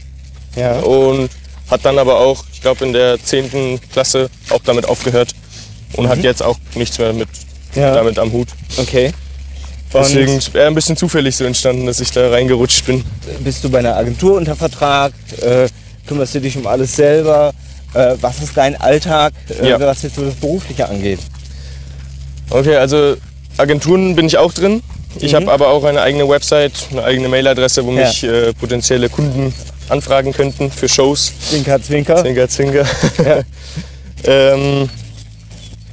Ja. 0.55 0.79
und 0.79 1.29
hat 1.69 1.83
dann 1.85 1.97
aber 1.99 2.19
auch, 2.19 2.43
ich 2.53 2.61
glaube 2.61 2.85
in 2.85 2.93
der 2.93 3.17
10. 3.23 3.79
Klasse 3.91 4.29
auch 4.49 4.61
damit 4.63 4.87
aufgehört 4.87 5.33
und 5.93 6.07
hat 6.07 6.19
jetzt 6.23 6.43
auch 6.43 6.57
nichts 6.75 6.97
mehr 6.99 7.13
mit 7.13 7.27
Mhm. 7.75 7.81
Ja. 7.81 7.93
damit 7.93 8.17
am 8.19 8.31
Hut. 8.31 8.47
Okay. 8.77 9.11
Und 9.93 10.01
Deswegen 10.01 10.39
eher 10.53 10.67
ein 10.67 10.75
bisschen 10.75 10.97
zufällig 10.97 11.35
so 11.35 11.43
entstanden, 11.45 11.85
dass 11.85 11.99
ich 11.99 12.11
da 12.11 12.29
reingerutscht 12.29 12.85
bin. 12.85 13.03
bist 13.41 13.63
du 13.63 13.69
bei 13.69 13.79
einer 13.79 13.95
Agentur 13.95 14.35
unter 14.37 14.55
Vertrag? 14.55 15.13
Äh, 15.41 15.67
kümmerst 16.07 16.35
du 16.35 16.41
dich 16.41 16.57
um 16.57 16.67
alles 16.67 16.95
selber? 16.95 17.53
Äh, 17.93 18.15
was 18.19 18.41
ist 18.41 18.55
dein 18.57 18.79
Alltag, 18.79 19.33
äh, 19.61 19.69
Ja. 19.69 19.79
was 19.79 20.01
jetzt 20.03 20.15
so 20.15 20.23
das 20.25 20.35
Berufliche 20.35 20.87
angeht? 20.89 21.19
Okay, 22.49 22.75
also 22.75 23.15
Agenturen 23.57 24.15
bin 24.15 24.25
ich 24.27 24.37
auch 24.37 24.53
drin. 24.53 24.81
Ich 25.19 25.31
Mhm. 25.31 25.37
habe 25.37 25.51
aber 25.53 25.69
auch 25.69 25.83
eine 25.85 26.01
eigene 26.01 26.27
Website, 26.27 26.73
eine 26.91 27.03
eigene 27.03 27.29
Mailadresse, 27.29 27.85
wo 27.85 27.91
Ja. 27.93 28.07
mich 28.07 28.23
äh, 28.23 28.53
potenzielle 28.53 29.07
Kunden 29.09 29.53
anfragen 29.89 30.33
könnten 30.33 30.71
für 30.71 30.87
Shows. 30.89 31.31
Zwinker, 31.49 31.81
zwinker. 31.81 32.21
Zwinker, 32.21 32.47
zwinker. 32.49 32.85
Ja. 33.23 33.39
ähm, 34.53 34.89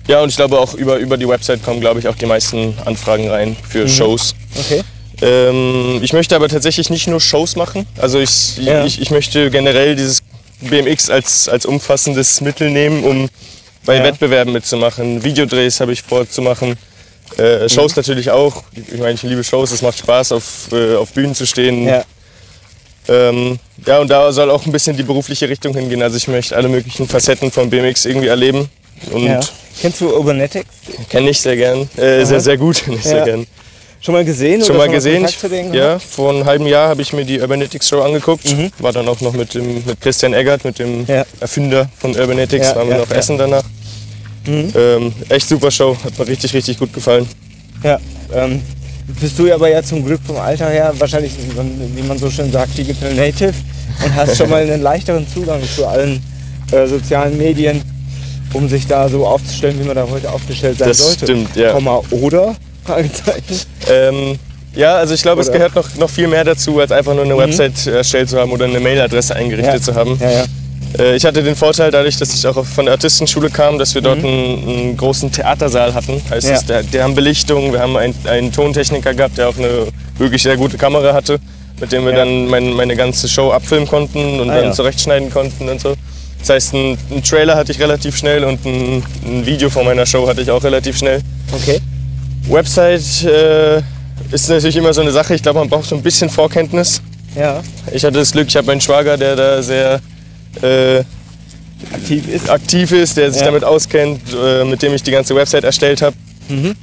ja, 0.08 0.20
und 0.20 0.28
ich 0.30 0.36
glaube 0.36 0.58
auch 0.58 0.74
über, 0.74 0.96
über 0.96 1.16
die 1.16 1.28
Website 1.28 1.62
kommen, 1.64 1.80
glaube 1.80 2.00
ich, 2.00 2.08
auch 2.08 2.16
die 2.16 2.26
meisten 2.26 2.74
Anfragen 2.84 3.28
rein 3.28 3.50
Mhm. 3.50 3.56
für 3.68 3.88
Shows. 3.88 4.34
Okay. 4.58 4.82
Ähm, 5.20 6.00
ich 6.02 6.12
möchte 6.12 6.34
aber 6.34 6.48
tatsächlich 6.48 6.90
nicht 6.90 7.06
nur 7.06 7.20
Shows 7.20 7.54
machen. 7.56 7.86
Also 7.98 8.18
ich, 8.18 8.56
Ja. 8.58 8.84
ich, 8.84 9.00
ich 9.00 9.10
möchte 9.10 9.50
generell 9.50 9.94
dieses 9.94 10.20
BMX 10.60 11.10
als, 11.10 11.48
als 11.48 11.66
umfassendes 11.66 12.40
Mittel 12.40 12.70
nehmen, 12.70 13.04
um 13.04 13.28
bei 13.84 13.96
Ja. 13.96 14.04
Wettbewerben 14.04 14.52
mitzumachen. 14.52 15.22
Videodrehs 15.24 15.80
habe 15.80 15.92
ich 15.92 16.02
vor 16.02 16.28
zu 16.28 16.42
machen. 16.42 16.70
Mhm. 17.38 17.42
Äh, 17.44 17.68
Shows 17.68 17.94
natürlich 17.96 18.30
auch. 18.30 18.64
Ich 18.74 18.98
meine, 18.98 19.12
ich 19.12 19.22
liebe 19.22 19.44
Shows, 19.44 19.70
es 19.70 19.82
macht 19.82 19.98
Spaß, 19.98 20.32
auf, 20.32 20.44
äh, 20.72 20.96
auf 20.96 21.12
Bühnen 21.12 21.34
zu 21.34 21.46
stehen. 21.46 21.86
Ja. 21.86 22.04
Ähm, 23.08 23.58
ja, 23.86 23.98
und 23.98 24.08
da 24.08 24.30
soll 24.32 24.50
auch 24.50 24.64
ein 24.64 24.72
bisschen 24.72 24.96
die 24.96 25.02
berufliche 25.02 25.48
Richtung 25.48 25.74
hingehen. 25.74 26.02
Also 26.02 26.16
ich 26.16 26.28
möchte 26.28 26.56
alle 26.56 26.68
möglichen 26.68 27.08
Facetten 27.08 27.50
vom 27.50 27.68
BMX 27.68 28.04
irgendwie 28.04 28.28
erleben. 28.28 28.68
Und 29.10 29.24
ja. 29.26 29.40
Kennst 29.80 30.00
du 30.00 30.14
Urbonetics? 30.14 30.66
kenne 31.08 31.30
ich 31.30 31.40
sehr 31.40 31.56
gern. 31.56 31.88
Äh, 31.96 32.24
sehr, 32.24 32.40
sehr 32.40 32.56
gut, 32.56 32.82
kenn 32.84 32.94
ich 32.94 33.02
sehr 33.02 33.18
Ja. 33.18 33.24
gern. 33.24 33.46
Schon 34.00 34.14
mal 34.14 34.24
gesehen? 34.24 34.60
Schon 34.60 34.76
oder 34.76 34.86
mal 34.86 34.92
gesehen. 34.92 35.26
Denen 35.48 35.74
ja, 35.74 35.98
vor 35.98 36.30
einem 36.30 36.44
halben 36.44 36.66
Jahr 36.66 36.88
habe 36.88 37.02
ich 37.02 37.12
mir 37.12 37.24
die 37.24 37.40
Urbanetics 37.40 37.88
Show 37.88 38.00
angeguckt. 38.00 38.44
War 38.80 38.92
dann 38.92 39.06
auch 39.08 39.20
noch 39.20 39.32
mit, 39.32 39.54
dem, 39.54 39.84
mit 39.84 40.00
Christian 40.00 40.34
Eggert, 40.34 40.64
mit 40.64 40.78
dem 40.80 41.00
Mhm. 41.02 41.04
Ja. 41.06 41.24
Erfinder 41.38 41.88
von 42.00 42.14
Urbanetics. 42.16 42.66
Ja, 42.68 42.76
waren 42.76 42.88
wir 42.88 42.96
ja, 42.96 43.02
noch 43.02 43.10
ja. 43.10 43.16
essen 43.16 43.38
danach. 43.38 43.62
Ähm, 44.44 45.12
echt 45.28 45.48
super 45.48 45.70
Show, 45.70 45.96
hat 46.04 46.18
mir 46.18 46.26
richtig, 46.26 46.52
richtig 46.52 46.78
gut 46.78 46.92
gefallen. 46.92 47.28
Ja. 47.84 48.00
Ähm, 48.34 48.60
bist 49.20 49.38
du 49.38 49.52
aber 49.52 49.68
ja 49.70 49.82
zum 49.82 50.04
Glück 50.04 50.20
vom 50.26 50.36
Alter 50.36 50.68
her 50.68 50.92
wahrscheinlich, 50.98 51.32
wie 51.96 52.02
man 52.02 52.18
so 52.18 52.30
schön 52.30 52.50
sagt, 52.52 52.76
Digital 52.78 53.14
Native 53.14 53.52
und 54.04 54.14
hast 54.14 54.36
schon 54.36 54.48
mal 54.50 54.62
einen 54.62 54.82
leichteren 54.82 55.26
Zugang 55.28 55.60
zu 55.74 55.86
allen 55.86 56.22
äh, 56.70 56.86
sozialen 56.86 57.36
Medien, 57.36 57.82
um 58.52 58.68
sich 58.68 58.86
da 58.86 59.08
so 59.08 59.26
aufzustellen, 59.26 59.78
wie 59.80 59.84
man 59.84 59.96
da 59.96 60.06
heute 60.08 60.30
aufgestellt 60.30 60.78
sein 60.78 60.88
Das 60.88 60.98
sollte. 60.98 61.24
stimmt, 61.26 61.56
ja. 61.56 61.72
Komma, 61.72 62.00
oder? 62.10 62.54
Fragezeichen. 62.84 63.60
Ähm, 63.90 64.38
ja, 64.74 64.96
also 64.96 65.14
ich 65.14 65.22
glaube, 65.22 65.42
es 65.42 65.52
gehört 65.52 65.74
noch, 65.74 65.94
noch 65.96 66.08
viel 66.10 66.26
mehr 66.28 66.44
dazu, 66.44 66.80
als 66.80 66.90
einfach 66.92 67.14
nur 67.14 67.24
eine 67.24 67.36
Website 67.36 67.86
erstellt 67.86 68.30
zu 68.30 68.38
haben 68.38 68.50
oder 68.52 68.64
eine 68.64 68.80
Mailadresse 68.80 69.36
eingerichtet 69.36 69.74
Mhm. 69.74 69.78
Ja. 69.78 69.82
zu 69.82 69.94
haben. 69.94 70.18
Ja, 70.20 70.30
ja. 70.30 70.44
Äh, 70.98 71.16
Ich 71.16 71.24
hatte 71.24 71.42
den 71.42 71.56
Vorteil, 71.56 71.90
dadurch, 71.90 72.16
dass 72.16 72.34
ich 72.34 72.46
auch 72.46 72.64
von 72.64 72.84
der 72.86 72.92
Artistenschule 72.94 73.50
kam, 73.50 73.78
dass 73.78 73.94
wir 73.94 74.02
dort 74.02 74.18
einen, 74.18 74.68
einen 74.68 74.96
großen 74.96 75.30
Theatersaal 75.32 75.94
hatten. 75.94 76.20
Heißt 76.30 76.46
Mhm. 76.46 76.52
Ja. 76.52 76.56
es, 76.58 76.66
der, 76.66 76.82
der 76.82 77.04
haben 77.04 77.14
Belichtung, 77.14 77.72
wir 77.72 77.80
haben 77.80 77.96
einen, 77.96 78.14
einen 78.26 78.52
Tontechniker 78.52 79.14
gehabt, 79.14 79.38
der 79.38 79.48
auch 79.48 79.56
eine 79.56 79.86
wirklich 80.18 80.42
sehr 80.42 80.56
gute 80.56 80.76
Kamera 80.76 81.12
hatte, 81.12 81.38
mit 81.80 81.92
dem 81.92 82.04
wir 82.04 82.12
Ja. 82.12 82.18
dann 82.18 82.46
mein, 82.48 82.72
meine 82.72 82.96
ganze 82.96 83.28
Show 83.28 83.50
abfilmen 83.52 83.88
konnten 83.88 84.40
und 84.40 84.50
Ah, 84.50 84.56
dann 84.56 84.64
ja. 84.66 84.72
zurechtschneiden 84.72 85.30
konnten 85.30 85.68
und 85.68 85.80
so. 85.80 85.94
Das 86.40 86.48
heißt, 86.50 86.74
einen, 86.74 86.98
einen 87.10 87.22
Trailer 87.22 87.56
hatte 87.56 87.70
ich 87.72 87.78
relativ 87.80 88.16
schnell 88.16 88.44
und 88.44 88.64
ein, 88.66 89.02
ein 89.24 89.46
Video 89.46 89.70
von 89.70 89.84
meiner 89.84 90.04
Show 90.06 90.26
hatte 90.26 90.40
ich 90.42 90.50
auch 90.50 90.62
relativ 90.64 90.98
schnell. 90.98 91.20
Okay. 91.52 91.78
Website 92.48 93.24
äh, 93.24 93.78
ist 94.32 94.48
natürlich 94.48 94.76
immer 94.76 94.92
so 94.92 95.00
eine 95.00 95.12
Sache. 95.12 95.34
Ich 95.34 95.42
glaube, 95.42 95.60
man 95.60 95.68
braucht 95.68 95.84
so 95.88 95.94
ein 95.94 96.02
bisschen 96.02 96.28
Vorkenntnis. 96.28 97.00
Ja. 97.36 97.62
Ich 97.92 98.04
hatte 98.04 98.18
das 98.18 98.32
Glück, 98.32 98.48
ich 98.48 98.56
habe 98.56 98.72
einen 98.72 98.80
Schwager, 98.80 99.16
der 99.16 99.36
da 99.36 99.62
sehr 99.62 100.00
äh, 100.60 101.02
Aktiv 101.92 102.28
ist. 102.28 102.48
aktiv 102.50 102.92
ist, 102.92 103.16
der 103.16 103.30
sich 103.32 103.40
Ja. 103.40 103.46
damit 103.46 103.64
auskennt, 103.64 104.20
äh, 104.32 104.64
mit 104.64 104.82
dem 104.82 104.94
ich 104.94 105.02
die 105.02 105.10
ganze 105.10 105.34
Website 105.34 105.64
erstellt 105.64 106.00
habe. 106.02 106.14
Mhm. 106.48 106.74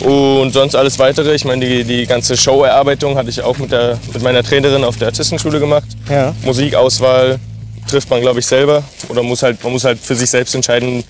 Und 0.00 0.52
sonst 0.52 0.74
alles 0.74 0.98
weitere. 0.98 1.34
Ich 1.34 1.44
meine, 1.44 1.64
die, 1.64 1.84
die 1.84 2.06
ganze 2.06 2.36
Showerarbeitung 2.36 3.16
hatte 3.16 3.30
ich 3.30 3.40
auch 3.42 3.58
mit, 3.58 3.70
der, 3.70 3.98
mit 4.12 4.22
meiner 4.22 4.42
Trainerin 4.42 4.82
auf 4.84 4.96
der 4.96 5.08
Artistenschule 5.08 5.60
gemacht. 5.60 5.84
Ja. 6.10 6.34
Musikauswahl 6.44 7.38
trifft 7.88 8.10
man, 8.10 8.20
glaube 8.20 8.40
ich, 8.40 8.46
selber. 8.46 8.82
Oder 9.08 9.22
muss 9.22 9.42
halt, 9.42 9.62
man 9.62 9.72
muss 9.72 9.84
halt 9.84 9.98
für 10.00 10.16
sich 10.16 10.28
selbst 10.30 10.54
entscheiden, 10.54 11.04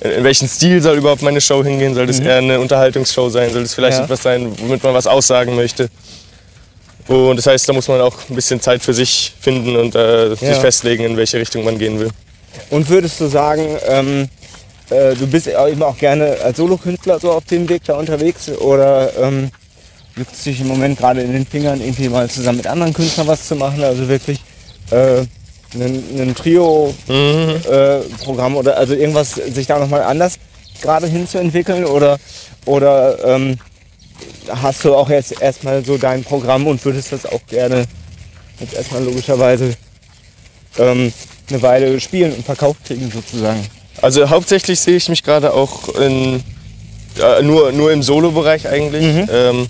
in, 0.00 0.24
welchen 0.24 0.48
Stil 0.48 0.82
soll 0.82 0.98
überhaupt 0.98 1.22
meine 1.22 1.40
Show 1.40 1.64
hingehen. 1.64 1.94
Soll 1.94 2.06
das 2.06 2.18
eher 2.20 2.36
eine 2.36 2.60
Unterhaltungsshow 2.60 3.30
sein? 3.30 3.50
Soll 3.52 3.62
das 3.62 3.72
vielleicht 3.74 3.96
Mhm. 3.96 4.00
Ja. 4.00 4.04
etwas 4.04 4.22
sein, 4.22 4.52
womit 4.58 4.82
man 4.82 4.92
was 4.92 5.06
aussagen 5.06 5.54
möchte? 5.56 5.88
Und 7.08 7.36
das 7.36 7.46
heißt, 7.46 7.68
da 7.68 7.72
muss 7.74 7.86
man 7.88 8.00
auch 8.00 8.14
ein 8.30 8.34
bisschen 8.34 8.60
Zeit 8.60 8.82
für 8.82 8.94
sich 8.94 9.32
finden 9.40 9.76
und 9.76 9.94
äh, 9.94 10.30
Ja. 10.30 10.36
sich 10.36 10.56
festlegen, 10.56 11.04
in 11.04 11.16
welche 11.16 11.38
Richtung 11.38 11.64
man 11.64 11.78
gehen 11.78 12.00
will. 12.00 12.10
Und 12.70 12.88
würdest 12.88 13.20
du 13.20 13.26
sagen, 13.26 13.66
ähm, 13.86 14.28
äh, 14.90 15.14
du 15.14 15.26
bist 15.26 15.46
eben 15.48 15.82
auch 15.82 15.98
gerne 15.98 16.36
als 16.42 16.56
Solokünstler 16.56 17.20
so 17.20 17.32
auf 17.32 17.44
dem 17.44 17.68
Weg 17.68 17.84
da 17.84 17.94
unterwegs 17.96 18.48
oder 18.48 19.10
ähm, 19.20 19.50
juckt 20.16 20.32
es 20.34 20.44
dich 20.44 20.60
im 20.60 20.68
Moment 20.68 20.98
gerade 20.98 21.20
in 21.20 21.32
den 21.32 21.46
Fingern, 21.46 21.80
irgendwie 21.80 22.08
mal 22.08 22.28
zusammen 22.30 22.58
mit 22.58 22.66
anderen 22.66 22.94
Künstlern 22.94 23.26
was 23.26 23.46
zu 23.48 23.56
machen? 23.56 23.82
Also 23.82 24.08
wirklich 24.08 24.38
äh, 24.90 25.22
ein, 25.74 26.34
Trio-Programm 26.34 28.56
oder 28.56 28.76
also 28.76 28.94
irgendwas 28.94 29.32
sich 29.32 29.66
da 29.66 29.78
nochmal 29.78 30.02
anders 30.02 30.34
gerade 30.80 31.06
hinzuentwickeln 31.06 31.84
oder, 31.84 32.18
oder 32.66 33.18
ähm, 33.24 33.58
hast 34.48 34.84
du 34.84 34.94
auch 34.94 35.08
jetzt 35.10 35.40
erstmal 35.40 35.84
so 35.84 35.96
dein 35.96 36.22
Programm 36.24 36.66
und 36.66 36.84
würdest 36.84 37.12
das 37.12 37.26
auch 37.26 37.40
gerne 37.48 37.84
jetzt 38.60 38.74
erstmal 38.74 39.02
logischerweise 39.04 39.74
ähm, 40.78 41.12
eine 41.50 41.62
Weile 41.62 42.00
spielen 42.00 42.32
und 42.32 42.44
verkauft 42.44 42.84
kriegen 42.86 43.10
sozusagen? 43.10 43.66
Also 44.02 44.28
hauptsächlich 44.28 44.80
sehe 44.80 44.96
ich 44.96 45.08
mich 45.08 45.22
gerade 45.22 45.52
auch 45.52 45.88
in, 45.96 46.42
ja, 47.18 47.40
nur, 47.42 47.72
nur 47.72 47.92
im 47.92 48.02
Solo-Bereich 48.02 48.68
eigentlich. 48.68 49.02
Mhm. 49.02 49.28
Ähm, 49.32 49.66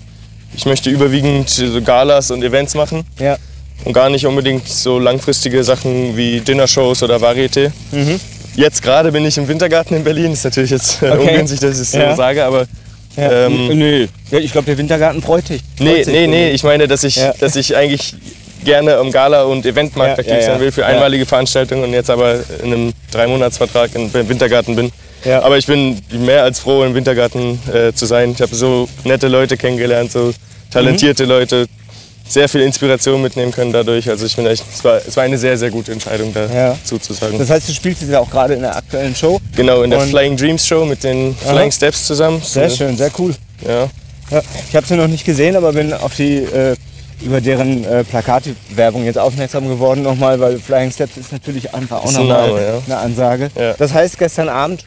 ich 0.55 0.65
möchte 0.65 0.89
überwiegend 0.89 1.49
so 1.49 1.81
Galas 1.81 2.31
und 2.31 2.43
Events 2.43 2.75
machen 2.75 3.03
Ja. 3.19 3.37
und 3.83 3.93
gar 3.93 4.09
nicht 4.09 4.25
unbedingt 4.25 4.67
so 4.67 4.99
langfristige 4.99 5.63
Sachen 5.63 6.15
wie 6.17 6.39
Dinnershows 6.39 7.03
oder 7.03 7.17
Varieté. 7.17 7.71
Mhm. 7.91 8.19
Jetzt 8.55 8.81
gerade 8.81 9.11
bin 9.11 9.25
ich 9.25 9.37
im 9.37 9.47
Wintergarten 9.49 9.97
in 9.97 10.03
Berlin. 10.05 10.31
Ist 10.31 10.45
natürlich 10.45 10.71
jetzt 10.71 11.01
äh, 11.03 11.09
Okay. 11.11 11.29
ungünstig, 11.31 11.59
dass 11.59 11.75
ich 11.75 11.81
es 11.81 11.91
Ja. 11.91 12.11
so 12.11 12.15
sage, 12.17 12.45
aber 12.45 12.65
ja. 13.17 13.45
Ähm, 13.47 13.67
Nö. 13.77 14.07
Ja, 14.31 14.39
ich 14.39 14.51
glaube, 14.51 14.65
der 14.65 14.77
Wintergarten 14.77 15.21
freut 15.21 15.49
dich. 15.49 15.61
Freut 15.77 15.87
nee, 15.87 16.03
sich. 16.03 16.13
nee, 16.13 16.27
nee. 16.27 16.51
Ich 16.51 16.63
meine, 16.63 16.87
dass 16.87 17.03
ich, 17.03 17.15
Ja. 17.17 17.33
dass 17.39 17.55
ich 17.55 17.75
eigentlich 17.75 18.15
gerne 18.63 18.97
am 18.97 19.11
Gala- 19.11 19.43
und 19.43 19.65
Eventmarkt 19.65 20.19
aktiv 20.19 20.41
sein 20.41 20.59
will 20.59 20.71
für 20.71 20.85
einmalige 20.85 21.25
Veranstaltungen 21.25 21.83
und 21.83 21.93
jetzt 21.93 22.09
aber 22.09 22.39
in 22.63 22.73
einem 22.73 22.93
Dreimonatsvertrag 23.11 23.91
im 23.95 24.11
Wintergarten 24.13 24.75
bin. 24.75 24.91
Ja. 25.23 25.41
Aber 25.43 25.57
ich 25.57 25.65
bin 25.67 25.99
mehr 26.11 26.43
als 26.43 26.59
froh, 26.59 26.83
im 26.83 26.93
Wintergarten 26.95 27.59
äh, 27.73 27.93
zu 27.93 28.05
sein. 28.05 28.31
Ich 28.31 28.41
habe 28.41 28.55
so 28.55 28.87
nette 29.03 29.27
Leute 29.27 29.57
kennengelernt, 29.57 30.11
so 30.11 30.33
talentierte 30.71 31.23
Mhm. 31.23 31.29
Leute, 31.29 31.65
sehr 32.27 32.49
viel 32.49 32.61
Inspiration 32.61 33.21
mitnehmen 33.21 33.51
können 33.51 33.71
dadurch. 33.71 34.09
Also 34.09 34.25
ich 34.25 34.35
bin 34.35 34.45
echt, 34.47 34.63
es 34.73 34.83
war, 34.83 34.97
es 35.07 35.15
war 35.15 35.23
eine 35.23 35.37
sehr, 35.37 35.57
sehr 35.57 35.69
gute 35.69 35.91
Entscheidung 35.91 36.33
da 36.33 36.45
Ja. 36.47 36.77
zuzusagen. 36.83 37.37
Das 37.37 37.49
heißt, 37.49 37.69
du 37.69 37.73
spielst 37.73 38.01
jetzt 38.01 38.11
ja 38.11 38.19
auch 38.19 38.29
gerade 38.29 38.55
in 38.55 38.61
der 38.61 38.75
aktuellen 38.75 39.15
Show. 39.15 39.39
genau, 39.55 39.83
in 39.83 39.91
der 39.91 39.99
Und- 39.99 40.09
Flying 40.09 40.35
Dreams 40.35 40.65
Show 40.65 40.85
mit 40.85 41.03
den 41.03 41.35
Aha. 41.45 41.53
Flying 41.53 41.71
Steps 41.71 42.05
zusammen. 42.07 42.41
Sehr 42.43 42.69
schön, 42.69 42.97
sehr 42.97 43.11
cool. 43.19 43.33
Ja. 43.65 43.87
Ja, 44.31 44.41
ich 44.69 44.75
habe 44.75 44.87
sie 44.87 44.95
noch 44.95 45.07
nicht 45.07 45.23
gesehen, 45.23 45.55
aber 45.55 45.71
bin 45.73 45.93
auf 45.93 46.15
die 46.15 46.37
äh, 46.37 46.75
über 47.21 47.39
deren 47.41 47.85
äh, 47.85 48.03
Plakatwerbung 48.03 49.05
jetzt 49.05 49.19
aufmerksam 49.19 49.67
geworden 49.69 50.01
nochmal, 50.01 50.39
weil 50.39 50.57
Flying 50.59 50.91
Steps 50.91 51.17
ist 51.17 51.31
natürlich 51.31 51.73
einfach 51.75 51.97
auch 52.03 52.07
ein 52.07 52.13
nochmal 52.13 52.47
Name, 52.49 52.61
ja. 52.65 52.81
eine 52.87 52.97
Ansage. 52.97 53.51
Das 53.77 53.93
heißt, 53.93 54.17
gestern 54.17 54.49
Abend 54.49 54.83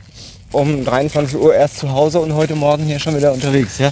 um 0.51 0.85
23 0.85 1.39
Uhr 1.39 1.55
erst 1.55 1.79
zu 1.79 1.93
Hause 1.93 2.19
und 2.21 2.35
heute 2.35 2.55
Morgen 2.57 2.85
hier 2.85 2.99
schon 2.99 3.17
wieder 3.17 3.33
unterwegs, 3.33 3.79
ja? 3.79 3.91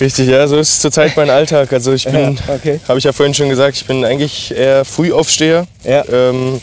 Richtig, 0.00 0.28
ja, 0.28 0.46
so 0.48 0.56
ist 0.58 0.80
zurzeit 0.80 1.16
mein 1.16 1.28
Alltag. 1.30 1.72
Also 1.72 1.92
ich 1.92 2.04
bin, 2.04 2.36
Ja, 2.36 2.54
okay. 2.54 2.80
habe 2.88 2.98
ich 2.98 3.04
ja 3.04 3.12
vorhin 3.12 3.34
schon 3.34 3.48
gesagt, 3.50 3.76
ich 3.76 3.84
bin 3.86 4.04
eigentlich 4.04 4.54
eher 4.56 4.84
Frühaufsteher. 4.84 5.66
Ja. 5.84 6.04
Ähm, 6.10 6.60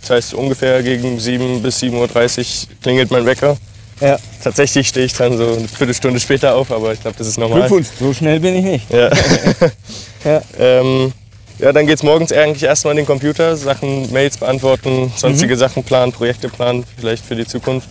das 0.00 0.10
heißt, 0.10 0.34
ungefähr 0.34 0.82
gegen 0.82 1.18
7 1.20 1.60
bis 1.62 1.82
7.30 1.82 2.38
Uhr 2.38 2.68
klingelt 2.82 3.10
mein 3.10 3.26
Wecker. 3.26 3.56
Ja. 4.00 4.16
Tatsächlich 4.42 4.88
stehe 4.88 5.06
ich 5.06 5.12
dann 5.12 5.36
so 5.36 5.54
eine 5.54 5.66
Viertelstunde 5.68 6.20
später 6.20 6.54
auf, 6.54 6.70
aber 6.70 6.92
ich 6.92 7.00
glaube, 7.00 7.16
das 7.18 7.26
ist 7.26 7.36
normal. 7.38 7.60
Glückwunsch, 7.60 7.88
so 7.98 8.12
schnell 8.14 8.38
bin 8.40 8.54
ich 8.56 8.64
nicht. 8.64 8.90
Ja. 8.90 9.10
Ja. 10.24 10.42
ähm, 10.58 11.12
ja, 11.60 11.72
dann 11.72 11.86
geht 11.86 11.96
es 11.96 12.02
morgens 12.02 12.32
eigentlich 12.32 12.64
erstmal 12.64 12.90
in 12.92 12.96
den 12.98 13.06
Computer, 13.06 13.56
Sachen, 13.56 14.12
Mails 14.12 14.36
beantworten, 14.36 15.12
sonstige 15.16 15.54
Mhm. 15.54 15.58
Sachen 15.58 15.84
planen, 15.84 16.12
Projekte 16.12 16.48
planen, 16.48 16.84
vielleicht 16.98 17.24
für 17.24 17.36
die 17.36 17.46
Zukunft. 17.46 17.88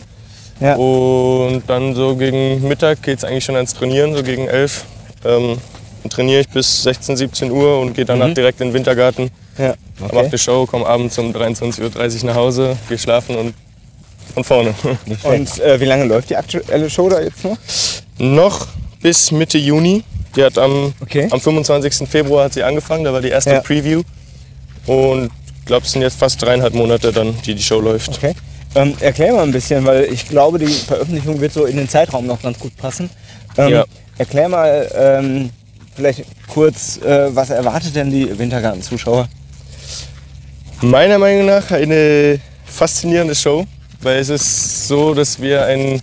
Ja. 0.60 0.76
Und 0.76 1.64
dann 1.68 1.94
so 1.96 2.16
gegen 2.16 2.68
Mittag 2.68 3.02
geht 3.04 3.20
es 3.20 3.24
eigentlich 3.24 3.46
schon 3.46 3.56
ans 3.56 3.74
Trainieren, 3.74 4.16
so 4.16 4.24
gegen 4.24 4.48
11. 4.48 4.86
Ähm, 5.26 5.58
dann 6.04 6.10
trainiere 6.10 6.42
ich 6.42 6.50
bis 6.50 6.84
16, 6.84 7.16
17 7.18 7.52
Uhr 7.52 7.80
und 7.80 7.94
gehe 7.94 8.06
danach 8.06 8.28
Mhm. 8.30 8.34
direkt 8.36 8.62
in 8.62 8.70
den 8.70 8.74
Wintergarten. 8.74 9.30
Ja. 9.58 9.74
Mach 10.14 10.30
die 10.30 10.38
Show, 10.38 10.66
komme 10.66 10.86
abends 10.86 11.18
um 11.18 11.32
23.30 11.34 12.22
Uhr 12.24 12.28
nach 12.30 12.36
Hause, 12.36 12.78
gehe 12.88 12.98
schlafen 12.98 13.36
und 13.36 13.54
von 14.34 14.44
vorne. 14.44 14.74
Und 15.24 15.60
äh, 15.62 15.80
wie 15.80 15.86
lange 15.86 16.04
läuft 16.06 16.30
die 16.30 16.36
aktuelle 16.36 16.90
Show 16.90 17.10
da 17.10 17.20
jetzt 17.22 17.44
noch? 17.44 17.58
Noch 18.20 18.68
bis 19.02 19.32
Mitte 19.32 19.58
Juni. 19.58 20.04
Die 20.36 20.44
hat 20.44 20.58
am, 20.60 20.94
Okay. 21.02 21.28
am 21.32 21.42
25. 21.42 22.08
Februar 22.08 22.46
hat 22.46 22.54
sie 22.54 22.62
angefangen, 22.62 23.04
da 23.04 23.14
war 23.14 23.22
die 23.22 23.30
erste 23.30 23.52
Ja. 23.52 23.62
Preview. 23.62 24.04
Und 24.86 25.32
ich 25.60 25.66
glaube, 25.66 25.86
es 25.86 25.92
sind 25.94 26.02
jetzt 26.04 26.20
fast 26.20 26.40
dreieinhalb 26.42 26.74
Monate 26.76 27.12
dann, 27.12 27.36
die 27.46 27.56
die 27.56 27.64
Show 27.64 27.80
läuft. 27.80 28.10
Okay. 28.10 28.34
Ähm, 28.78 28.94
erklär 29.00 29.34
mal 29.34 29.42
ein 29.44 29.52
bisschen, 29.52 29.84
weil 29.86 30.04
ich 30.04 30.30
glaube, 30.30 30.60
die 30.60 30.68
Veröffentlichung 30.68 31.42
wird 31.42 31.52
so 31.52 31.66
in 31.66 31.78
den 31.78 31.90
Zeitraum 31.90 32.28
noch 32.28 32.40
ganz 32.42 32.60
gut 32.60 32.78
passen. 32.78 33.10
Ähm, 33.58 33.70
Ja. 33.70 33.86
Erklär 34.20 34.50
mal 34.50 34.88
ähm, 34.96 35.50
vielleicht 35.96 36.24
kurz, 36.48 36.98
äh, 36.98 37.36
was 37.36 37.50
erwartet 37.50 37.96
denn 37.96 38.12
die 38.12 38.38
Wintergarten-Zuschauer? 38.38 39.28
Meiner 40.82 41.18
Meinung 41.18 41.48
nach 41.48 41.72
eine 41.72 42.40
faszinierende 42.66 43.34
Show, 43.34 43.66
weil 44.02 44.20
es 44.20 44.30
ist 44.30 44.88
so, 44.88 45.16
dass 45.16 45.42
wir 45.42 45.66
einen, 45.66 46.00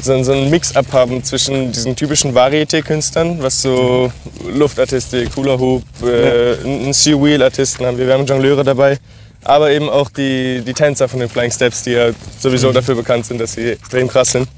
so, 0.00 0.22
so 0.22 0.32
einen 0.32 0.50
Mix-up 0.50 0.92
haben 0.92 1.24
zwischen 1.24 1.72
diesen 1.72 1.96
typischen 1.96 2.34
Varieté-Künstlern, 2.34 3.42
was 3.42 3.62
so 3.62 4.12
Luftartistik, 4.48 5.34
Hula 5.34 5.58
Hoop, 5.58 5.82
äh, 6.04 6.56
einen 6.64 6.92
Sea 6.92 7.16
Wheel-Artisten 7.20 7.84
haben 7.84 7.98
wir, 7.98 8.06
wir 8.06 8.14
haben 8.14 8.26
Jongleure 8.26 8.62
dabei, 8.62 8.98
aber 9.44 9.70
eben 9.70 9.88
auch 9.88 10.10
die, 10.10 10.62
die 10.66 10.72
Tänzer 10.72 11.08
von 11.08 11.20
den 11.20 11.28
Flying 11.28 11.50
Steps, 11.50 11.82
die 11.82 11.92
ja 11.92 12.10
sowieso 12.40 12.72
dafür 12.72 12.94
bekannt 12.94 13.26
sind, 13.26 13.38
dass 13.40 13.52
sie 13.52 13.72
extrem 13.72 14.08
krass 14.08 14.32
sind. 14.32 14.48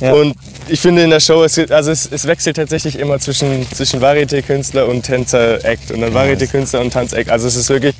Ja. 0.00 0.12
Und 0.12 0.36
ich 0.68 0.80
finde 0.80 1.02
in 1.02 1.10
der 1.10 1.20
Show, 1.20 1.42
es, 1.42 1.58
also 1.70 1.90
es, 1.90 2.08
es 2.10 2.26
wechselt 2.26 2.56
tatsächlich 2.56 2.98
immer 2.98 3.18
zwischen, 3.18 3.66
zwischen 3.72 4.00
Varieté-Künstler 4.00 4.86
und 4.86 5.02
Tänzer-Act 5.02 5.90
und 5.90 6.00
dann 6.00 6.14
Varieté-Künstler 6.14 6.80
und 6.80 6.92
Tanz-Act. 6.92 7.30
Also 7.30 7.48
es 7.48 7.56
ist 7.56 7.68
wirklich 7.68 7.94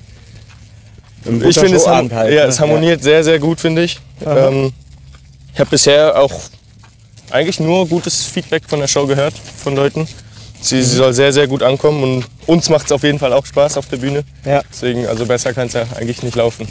Ein 1.26 1.44
ich 1.48 1.58
finde, 1.58 1.76
es, 1.76 1.86
halt, 1.86 2.12
ja, 2.12 2.28
ne? 2.28 2.40
es 2.42 2.60
harmoniert 2.60 3.02
sehr, 3.02 3.24
sehr 3.24 3.38
gut, 3.38 3.60
finde 3.60 3.82
ich. 3.82 3.98
Ähm, 4.24 4.72
ich 5.52 5.60
habe 5.60 5.70
bisher 5.70 6.20
auch 6.20 6.32
eigentlich 7.30 7.58
nur 7.58 7.88
gutes 7.88 8.24
Feedback 8.24 8.62
von 8.66 8.78
der 8.80 8.88
Show 8.88 9.06
gehört, 9.06 9.34
von 9.34 9.74
Leuten. 9.74 10.06
Sie, 10.60 10.82
sie 10.82 10.96
soll 10.96 11.12
sehr, 11.12 11.32
sehr 11.32 11.46
gut 11.46 11.62
ankommen 11.62 12.02
und 12.02 12.24
uns 12.46 12.68
macht 12.68 12.86
es 12.86 12.92
auf 12.92 13.02
jeden 13.02 13.18
Fall 13.18 13.32
auch 13.32 13.46
Spaß 13.46 13.76
auf 13.76 13.86
der 13.86 13.98
Bühne. 13.98 14.24
Ja. 14.44 14.62
Deswegen, 14.70 15.06
also 15.06 15.24
besser 15.26 15.52
kann 15.54 15.68
es 15.68 15.72
ja 15.74 15.84
eigentlich 15.96 16.22
nicht 16.22 16.36
laufen. 16.36 16.66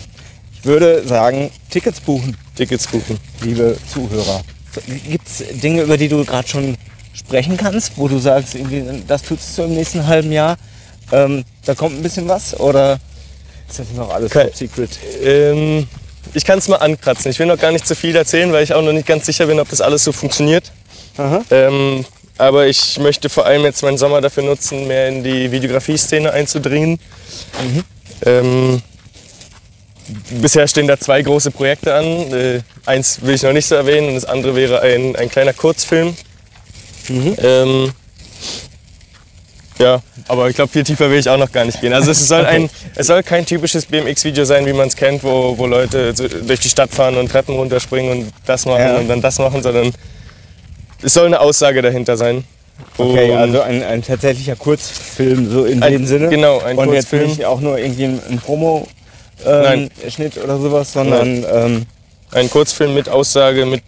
Ich 0.54 0.66
würde 0.66 1.08
sagen, 1.08 1.52
Tickets 1.70 2.00
buchen, 2.02 2.36
Tickets 2.56 2.88
buchen. 2.88 3.18
liebe 3.44 3.78
Zuhörer. 3.92 4.42
Gibt 5.10 5.28
es 5.28 5.44
Dinge, 5.62 5.84
über 5.84 5.98
die 5.98 6.08
du 6.10 6.24
gerade 6.26 6.48
schon 6.48 6.76
sprechen 7.14 7.58
kannst, 7.58 7.94
wo 7.98 8.08
du 8.08 8.20
sagst, 8.20 8.56
das 9.08 9.22
tut 9.24 9.40
es 9.40 9.56
so 9.56 9.64
im 9.64 9.74
nächsten 9.74 10.06
halben 10.06 10.32
Jahr? 10.32 10.58
Ähm, 11.12 11.46
da 11.66 11.74
kommt 11.74 11.96
ein 11.98 12.04
bisschen 12.04 12.28
was 12.28 12.60
oder 12.60 13.00
ist 13.70 13.80
das 13.80 13.88
noch 13.96 14.10
alles 14.10 14.32
Kein- 14.32 14.52
secret? 14.54 14.90
Ähm, 15.24 15.88
ich 16.34 16.44
kann 16.44 16.60
es 16.60 16.68
mal 16.68 16.76
ankratzen. 16.78 17.32
Ich 17.32 17.40
will 17.40 17.46
noch 17.48 17.58
gar 17.58 17.72
nicht 17.72 17.88
zu 17.88 17.96
viel 17.96 18.16
erzählen, 18.16 18.52
weil 18.52 18.64
ich 18.64 18.74
auch 18.74 18.82
noch 18.82 18.92
nicht 18.92 19.08
ganz 19.08 19.26
sicher 19.26 19.46
bin, 19.48 19.60
ob 19.60 19.70
das 19.70 19.80
alles 19.80 20.04
so 20.04 20.12
funktioniert. 20.12 20.72
Aha. 21.18 21.42
Ähm, 21.50 22.06
aber 22.38 22.68
ich 22.68 23.00
möchte 23.00 23.30
vor 23.30 23.46
allem 23.46 23.64
jetzt 23.64 23.82
meinen 23.84 23.98
Sommer 23.98 24.22
dafür 24.22 24.44
nutzen, 24.44 24.88
mehr 24.88 25.08
in 25.10 25.24
die 25.24 25.52
Videografie-Szene 25.52 26.32
einzudringen. 26.32 27.00
Ähm, 28.26 28.82
bisher 30.30 30.68
stehen 30.68 30.88
da 30.88 31.00
zwei 31.00 31.22
große 31.22 31.52
Projekte 31.52 31.94
an. 31.94 32.06
Äh, 32.34 32.62
eins 32.86 33.22
will 33.22 33.36
ich 33.36 33.44
noch 33.44 33.54
nicht 33.54 33.68
so 33.68 33.76
erwähnen 33.76 34.10
und 34.10 34.16
das 34.16 34.26
andere 34.26 34.56
wäre 34.56 34.82
ein, 34.82 35.16
ein 35.16 35.30
kleiner 35.30 35.54
Kurzfilm. 35.54 36.16
Ähm, 37.10 37.92
ja, 39.80 40.02
aber 40.28 40.50
ich 40.50 40.56
glaube, 40.56 40.72
viel 40.72 40.84
tiefer 40.84 41.10
will 41.10 41.20
ich 41.20 41.30
auch 41.30 41.38
noch 41.38 41.52
gar 41.52 41.64
nicht 41.64 41.80
gehen. 41.80 41.94
Also 41.94 42.12
es 42.12 42.28
soll, 42.28 42.46
ein, 42.48 42.70
es 42.96 43.08
soll 43.08 43.22
kein 43.24 43.46
typisches 43.46 43.86
BMX-Video 43.86 44.44
sein, 44.44 44.66
wie 44.66 44.74
man 44.74 44.88
es 44.88 44.96
kennt, 44.96 45.24
wo, 45.24 45.58
wo 45.58 45.68
Leute 45.68 46.14
durch 46.14 46.60
die 46.60 46.70
Stadt 46.70 46.92
fahren 46.94 47.16
und 47.18 47.32
Treppen 47.32 47.56
runterspringen 47.56 48.12
und 48.12 48.34
das 48.46 48.66
machen 48.66 48.82
Ja. 48.82 48.98
und 48.98 49.08
dann 49.08 49.22
das 49.22 49.38
machen, 49.40 49.62
sondern 49.62 49.94
es 51.02 51.14
soll 51.14 51.26
eine 51.28 51.40
Aussage 51.40 51.82
dahinter 51.82 52.18
sein. 52.18 52.44
Okay, 52.98 53.34
also 53.34 53.62
ein, 53.62 53.82
ein 53.84 54.04
tatsächlicher 54.04 54.56
Kurzfilm, 54.56 55.50
so 55.52 55.66
in 55.66 55.82
Ein- 55.82 55.94
dem 55.94 56.06
Sinne. 56.06 56.30
genau, 56.30 56.60
ein 56.60 56.78
Und 56.78 56.94
jetzt 56.94 57.10
Kurzfilm. 57.10 57.30
nicht 57.30 57.46
auch 57.46 57.60
nur 57.60 57.78
irgendwie 57.80 58.06
ein, 58.06 58.22
ein. 58.30 58.38
Promo-Schnitt 58.40 60.38
oder 60.44 60.58
sowas, 60.60 60.94
sondern 60.94 61.44
ähm, 61.52 61.86
ein 62.32 62.50
Kurzfilm 62.50 62.94
mit 62.94 63.10
Aussage, 63.10 63.66
mit 63.66 63.84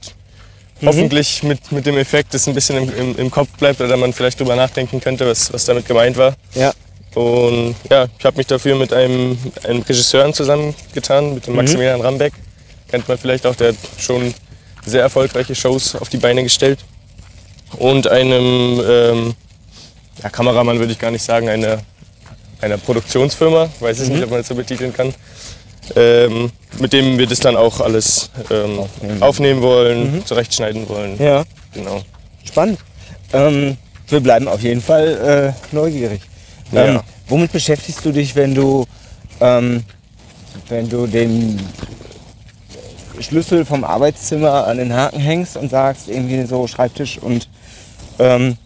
Mhm. 0.81 0.87
hoffentlich 0.87 1.43
mit, 1.43 1.73
mit 1.73 1.85
dem 1.85 1.97
Effekt, 1.97 2.33
das 2.33 2.47
ein 2.47 2.53
bisschen 2.53 2.77
im, 2.77 2.95
im, 2.97 3.17
im 3.17 3.29
Kopf 3.29 3.49
bleibt 3.59 3.81
oder 3.81 3.97
man 3.97 4.13
vielleicht 4.13 4.39
drüber 4.39 4.55
nachdenken 4.55 5.01
könnte, 5.01 5.27
was, 5.27 5.51
was 5.51 5.65
damit 5.65 5.85
gemeint 5.85 6.15
war. 6.17 6.35
ja. 6.55 6.71
Und 7.15 7.75
ja, 7.91 8.05
ich 8.17 8.23
habe 8.23 8.37
mich 8.37 8.45
dafür 8.47 8.75
mit 8.75 8.93
einem, 8.93 9.35
einem 9.63 9.81
Regisseur 9.81 10.31
zusammengetan, 10.31 11.33
mit 11.33 11.47
dem 11.47 11.55
Maximilian 11.55 11.99
Rambeck. 12.01 12.31
Kennt 12.89 13.09
man 13.09 13.17
vielleicht 13.17 13.45
auch, 13.47 13.55
der 13.55 13.69
hat 13.69 13.75
schon 13.97 14.31
sehr 14.85 15.01
erfolgreiche 15.01 15.55
Shows 15.55 15.95
auf 15.95 16.07
die 16.09 16.17
Beine 16.17 16.43
gestellt. 16.43 16.79
Und 17.77 18.07
einem 18.07 18.81
ähm, 18.87 19.33
ja, 20.23 20.29
Kameramann 20.29 20.79
würde 20.79 20.91
ich 20.91 20.99
gar 20.99 21.11
nicht 21.11 21.23
sagen, 21.23 21.49
einer, 21.49 21.79
einer 22.61 22.77
Produktionsfirma, 22.77 23.69
weiß 23.79 24.01
ich 24.01 24.09
nicht, 24.09 24.23
ob 24.23 24.31
man 24.31 24.39
das 24.39 24.47
so 24.47 24.55
betiteln 24.55 24.93
kann. 24.93 25.13
Ähm, 25.95 26.51
mit 26.79 26.93
dem 26.93 27.17
wir 27.17 27.25
das 27.25 27.39
dann 27.39 27.55
auch 27.55 27.79
alles 27.81 28.29
ähm, 28.51 28.79
Aufnehmen. 28.79 29.23
aufnehmen, 29.23 29.61
wollen, 29.61 30.25
zurechtschneiden 30.25 30.87
wollen. 30.87 31.17
ja, 31.19 31.43
Genau. 31.73 32.01
spannend. 32.43 32.79
Ähm, 33.33 33.77
wir 34.07 34.19
bleiben 34.19 34.47
auf 34.47 34.61
jeden 34.61 34.81
Fall 34.81 35.53
äh, 35.71 35.75
neugierig. 35.75 36.21
Ja. 36.71 36.85
Ähm, 36.85 36.99
womit 37.27 37.51
beschäftigst 37.51 38.03
du 38.05 38.11
dich, 38.11 38.35
wenn 38.35 38.53
du, 38.53 38.85
ähm, 39.39 39.83
wenn 40.67 40.89
du 40.89 41.07
den 41.07 41.59
Schlüssel 43.19 43.65
vom 43.65 43.83
Arbeitszimmer 43.83 44.67
an 44.67 44.77
den 44.77 44.93
Haken 44.93 45.19
hängst 45.19 45.57
und 45.57 45.69
sagst 45.69 46.07
irgendwie 46.07 46.45
so 46.45 46.67
Schreibtisch 46.67 47.17
und, 47.17 47.49
ähm, 48.19 48.57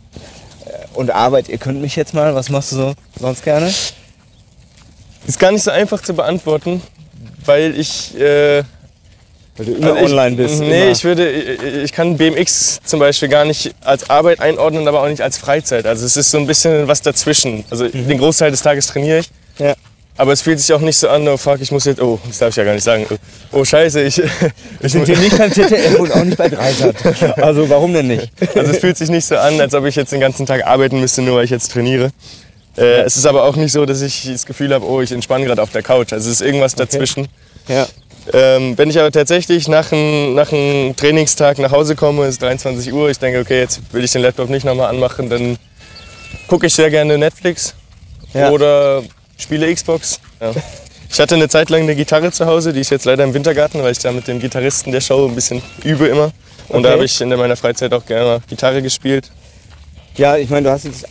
und 0.94 1.12
Arbeit, 1.12 1.50
ihr 1.50 1.58
könnt 1.58 1.82
mich 1.82 1.96
jetzt 1.96 2.14
mal, 2.14 2.36
was 2.36 2.50
machst 2.50 2.72
du 2.72 2.76
so 2.76 2.94
sonst 3.20 3.44
gerne? 3.44 3.74
Ist 5.28 5.40
gar 5.40 5.52
nicht 5.52 5.64
so 5.64 5.72
einfach 5.72 6.02
zu 6.02 6.14
beantworten, 6.14 6.82
weil 7.46 7.80
ich. 7.80 8.18
Äh, 8.20 8.64
weil 9.56 9.68
du 9.68 9.74
immer 9.74 9.94
also 9.94 9.98
ich, 9.98 10.12
online 10.12 10.36
bist. 10.36 10.60
Nee, 10.60 10.82
immer. 10.82 10.92
ich 10.92 11.04
würde, 11.04 11.30
ich 11.30 11.94
kann 11.94 12.18
BMX 12.18 12.80
zum 12.84 13.00
Beispiel 13.00 13.30
gar 13.30 13.46
nicht 13.46 13.76
als 13.82 14.10
Arbeit 14.10 14.40
einordnen, 14.40 14.88
aber 14.88 15.04
auch 15.04 15.08
nicht 15.08 15.22
als 15.22 15.38
Freizeit. 15.38 15.86
Also 15.86 16.06
es 16.08 16.18
ist 16.18 16.32
so 16.32 16.40
ein 16.40 16.48
bisschen 16.48 16.88
was 16.88 17.04
dazwischen. 17.04 17.64
Also 17.70 17.86
mhm. 17.86 18.08
den 18.08 18.18
Großteil 18.18 18.50
des 18.50 18.64
Tages 18.64 18.88
trainiere 18.88 19.20
ich. 19.20 19.30
Ja. 19.60 19.76
Aber 20.16 20.32
es 20.32 20.42
fühlt 20.44 20.60
sich 20.60 20.72
auch 20.74 20.80
nicht 20.80 20.98
so 20.98 21.10
an, 21.10 21.28
oh 21.28 21.38
fuck, 21.38 21.60
ich 21.60 21.72
muss 21.72 21.86
jetzt, 21.86 22.00
oh, 22.00 22.20
das 22.28 22.38
darf 22.38 22.50
ich 22.50 22.56
ja 22.56 22.64
gar 22.64 22.74
nicht 22.74 22.84
sagen. 22.84 23.08
Oh, 23.52 23.66
scheiße, 23.66 24.02
ich. 24.04 24.18
Wir 24.80 24.90
sind 24.90 25.06
hier 25.06 25.18
nicht 25.18 25.36
beim 25.38 25.52
ZDF 25.52 26.00
und 26.00 26.12
auch 26.12 26.24
nicht 26.24 26.38
bei 26.38 26.50
Dreisat. 26.50 26.96
Also 27.40 27.68
warum 27.68 27.94
denn 27.94 28.08
nicht? 28.08 28.30
Also 28.56 28.72
es 28.72 28.78
fühlt 28.78 28.96
sich 28.96 29.10
nicht 29.10 29.26
so 29.26 29.38
an, 29.38 29.60
als 29.60 29.74
ob 29.74 29.86
ich 29.86 29.96
jetzt 29.96 30.12
den 30.12 30.20
ganzen 30.20 30.46
Tag 30.46 30.66
arbeiten 30.68 31.00
müsste, 31.00 31.24
nur 31.24 31.38
weil 31.38 31.46
ich 31.46 31.52
jetzt 31.52 31.72
trainiere. 31.72 32.12
Äh, 32.78 33.02
es 33.02 33.18
ist 33.18 33.26
aber 33.26 33.44
auch 33.44 33.56
nicht 33.56 33.72
so, 33.72 33.86
dass 33.86 34.02
ich 34.02 34.28
das 34.32 34.46
Gefühl 34.46 34.74
habe, 34.74 34.86
oh, 34.86 35.02
ich 35.02 35.12
entspanne 35.12 35.46
gerade 35.46 35.62
auf 35.62 35.72
der 35.72 35.82
Couch. 35.82 36.14
Also 36.14 36.30
es 36.30 36.42
ist 36.42 36.46
irgendwas 36.46 36.76
dazwischen. 36.76 37.28
Okay. 37.66 37.74
Ja. 37.74 37.88
Ähm, 38.32 38.78
wenn 38.78 38.90
ich 38.90 39.00
aber 39.00 39.12
tatsächlich 39.12 39.68
nach 39.68 39.92
einem, 39.92 40.36
nach 40.36 40.52
einem 40.52 40.96
Trainingstag 40.96 41.58
nach 41.58 41.72
Hause 41.72 41.96
komme, 41.96 42.26
ist 42.26 42.42
23 42.42 42.94
Uhr, 42.94 43.10
ich 43.10 43.20
denke, 43.20 43.40
okay, 43.40 43.60
jetzt 43.60 43.82
will 43.92 44.04
ich 44.04 44.12
den 44.12 44.22
Laptop 44.22 44.50
nicht 44.50 44.66
nochmal 44.66 44.90
anmachen, 44.90 45.30
dann 45.30 45.58
gucke 46.48 46.68
ich 46.68 46.74
sehr 46.74 46.90
gerne 46.90 47.18
Netflix 47.18 47.74
ja. 48.34 48.50
oder 48.50 49.04
spiele 49.44 49.74
Xbox. 49.74 50.20
Ja. 50.42 50.54
Ich 51.10 51.20
hatte 51.20 51.36
eine 51.36 51.48
Zeit 51.48 51.70
lang 51.70 51.84
eine 51.84 51.96
Gitarre 51.96 52.32
zu 52.32 52.48
Hause, 52.48 52.74
die 52.74 52.80
ist 52.80 52.90
jetzt 52.90 53.06
leider 53.06 53.24
im 53.24 53.34
Wintergarten, 53.36 53.84
weil 53.84 53.92
ich 53.92 54.00
da 54.00 54.12
mit 54.12 54.28
dem 54.28 54.40
Gitarristen 54.40 54.92
der 54.92 55.02
Show 55.02 55.28
ein 55.28 55.36
bisschen 55.36 55.62
übe 55.84 56.08
immer. 56.08 56.32
Und 56.70 56.80
okay. 56.80 56.84
da 56.84 56.90
habe 56.92 57.06
ich 57.06 57.22
in 57.22 57.30
meiner 57.30 57.56
Freizeit 57.56 57.94
auch 57.94 58.06
gerne 58.06 58.42
Gitarre 58.48 58.82
gespielt. 58.82 59.30
Ja, 60.16 60.38
ich 60.38 60.50
meine, 60.50 60.68
du 60.68 60.72
hast 60.72 60.86
jetzt 60.86 61.06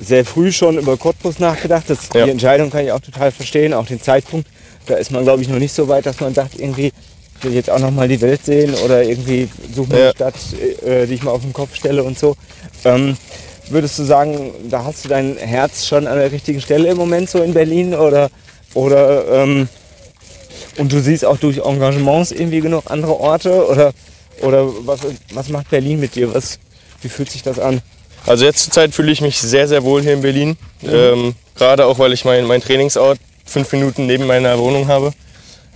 sehr 0.00 0.24
früh 0.24 0.52
schon 0.52 0.78
über 0.78 0.96
Cottbus 0.96 1.38
nachgedacht. 1.38 1.84
Das, 1.88 1.98
ja. 2.14 2.24
Die 2.24 2.30
Entscheidung 2.30 2.70
kann 2.70 2.84
ich 2.84 2.92
auch 2.92 3.00
total 3.00 3.30
verstehen, 3.32 3.72
auch 3.74 3.86
den 3.86 4.00
Zeitpunkt. 4.00 4.48
Da 4.86 4.94
ist 4.94 5.10
man, 5.10 5.24
glaube 5.24 5.42
ich, 5.42 5.48
noch 5.48 5.58
nicht 5.58 5.72
so 5.72 5.88
weit, 5.88 6.06
dass 6.06 6.20
man 6.20 6.34
sagt, 6.34 6.58
irgendwie, 6.58 6.92
ich 7.38 7.44
will 7.44 7.54
jetzt 7.54 7.70
auch 7.70 7.78
noch 7.78 7.90
mal 7.90 8.08
die 8.08 8.20
Welt 8.20 8.44
sehen 8.44 8.74
oder 8.84 9.02
irgendwie 9.02 9.48
suche 9.74 9.88
mir 9.88 9.98
ja. 9.98 10.04
eine 10.04 10.14
Stadt, 10.14 10.34
äh, 10.84 11.06
die 11.06 11.14
ich 11.14 11.22
mal 11.22 11.30
auf 11.30 11.42
den 11.42 11.52
Kopf 11.52 11.74
stelle 11.74 12.02
und 12.02 12.18
so. 12.18 12.36
Ähm, 12.84 13.16
würdest 13.68 13.98
du 13.98 14.04
sagen, 14.04 14.52
da 14.68 14.84
hast 14.84 15.04
du 15.04 15.08
dein 15.08 15.36
Herz 15.36 15.86
schon 15.86 16.06
an 16.06 16.18
der 16.18 16.32
richtigen 16.32 16.60
Stelle 16.60 16.88
im 16.90 16.96
Moment 16.96 17.30
so 17.30 17.42
in 17.42 17.54
Berlin 17.54 17.94
oder, 17.94 18.30
oder 18.74 19.26
ähm, 19.28 19.68
und 20.76 20.92
du 20.92 21.00
siehst 21.00 21.24
auch 21.24 21.38
durch 21.38 21.58
Engagements 21.58 22.32
irgendwie 22.32 22.60
genug 22.60 22.84
andere 22.86 23.18
Orte 23.18 23.66
oder, 23.66 23.92
oder 24.40 24.66
was, 24.86 25.00
was 25.32 25.48
macht 25.48 25.70
Berlin 25.70 26.00
mit 26.00 26.14
dir? 26.14 26.34
Was, 26.34 26.58
wie 27.02 27.08
fühlt 27.08 27.30
sich 27.30 27.42
das 27.42 27.58
an? 27.58 27.80
Also 28.26 28.44
jetzt 28.44 28.64
zur 28.64 28.72
Zeit 28.72 28.94
fühle 28.94 29.12
ich 29.12 29.20
mich 29.20 29.38
sehr, 29.38 29.68
sehr 29.68 29.84
wohl 29.84 30.02
hier 30.02 30.14
in 30.14 30.22
Berlin. 30.22 30.56
Mhm. 30.82 30.88
Ähm, 30.90 31.34
Gerade 31.56 31.86
auch, 31.86 31.98
weil 31.98 32.12
ich 32.12 32.24
meinen 32.24 32.46
mein 32.46 32.60
Trainingsort 32.60 33.18
fünf 33.44 33.70
Minuten 33.72 34.06
neben 34.06 34.26
meiner 34.26 34.58
Wohnung 34.58 34.88
habe. 34.88 35.12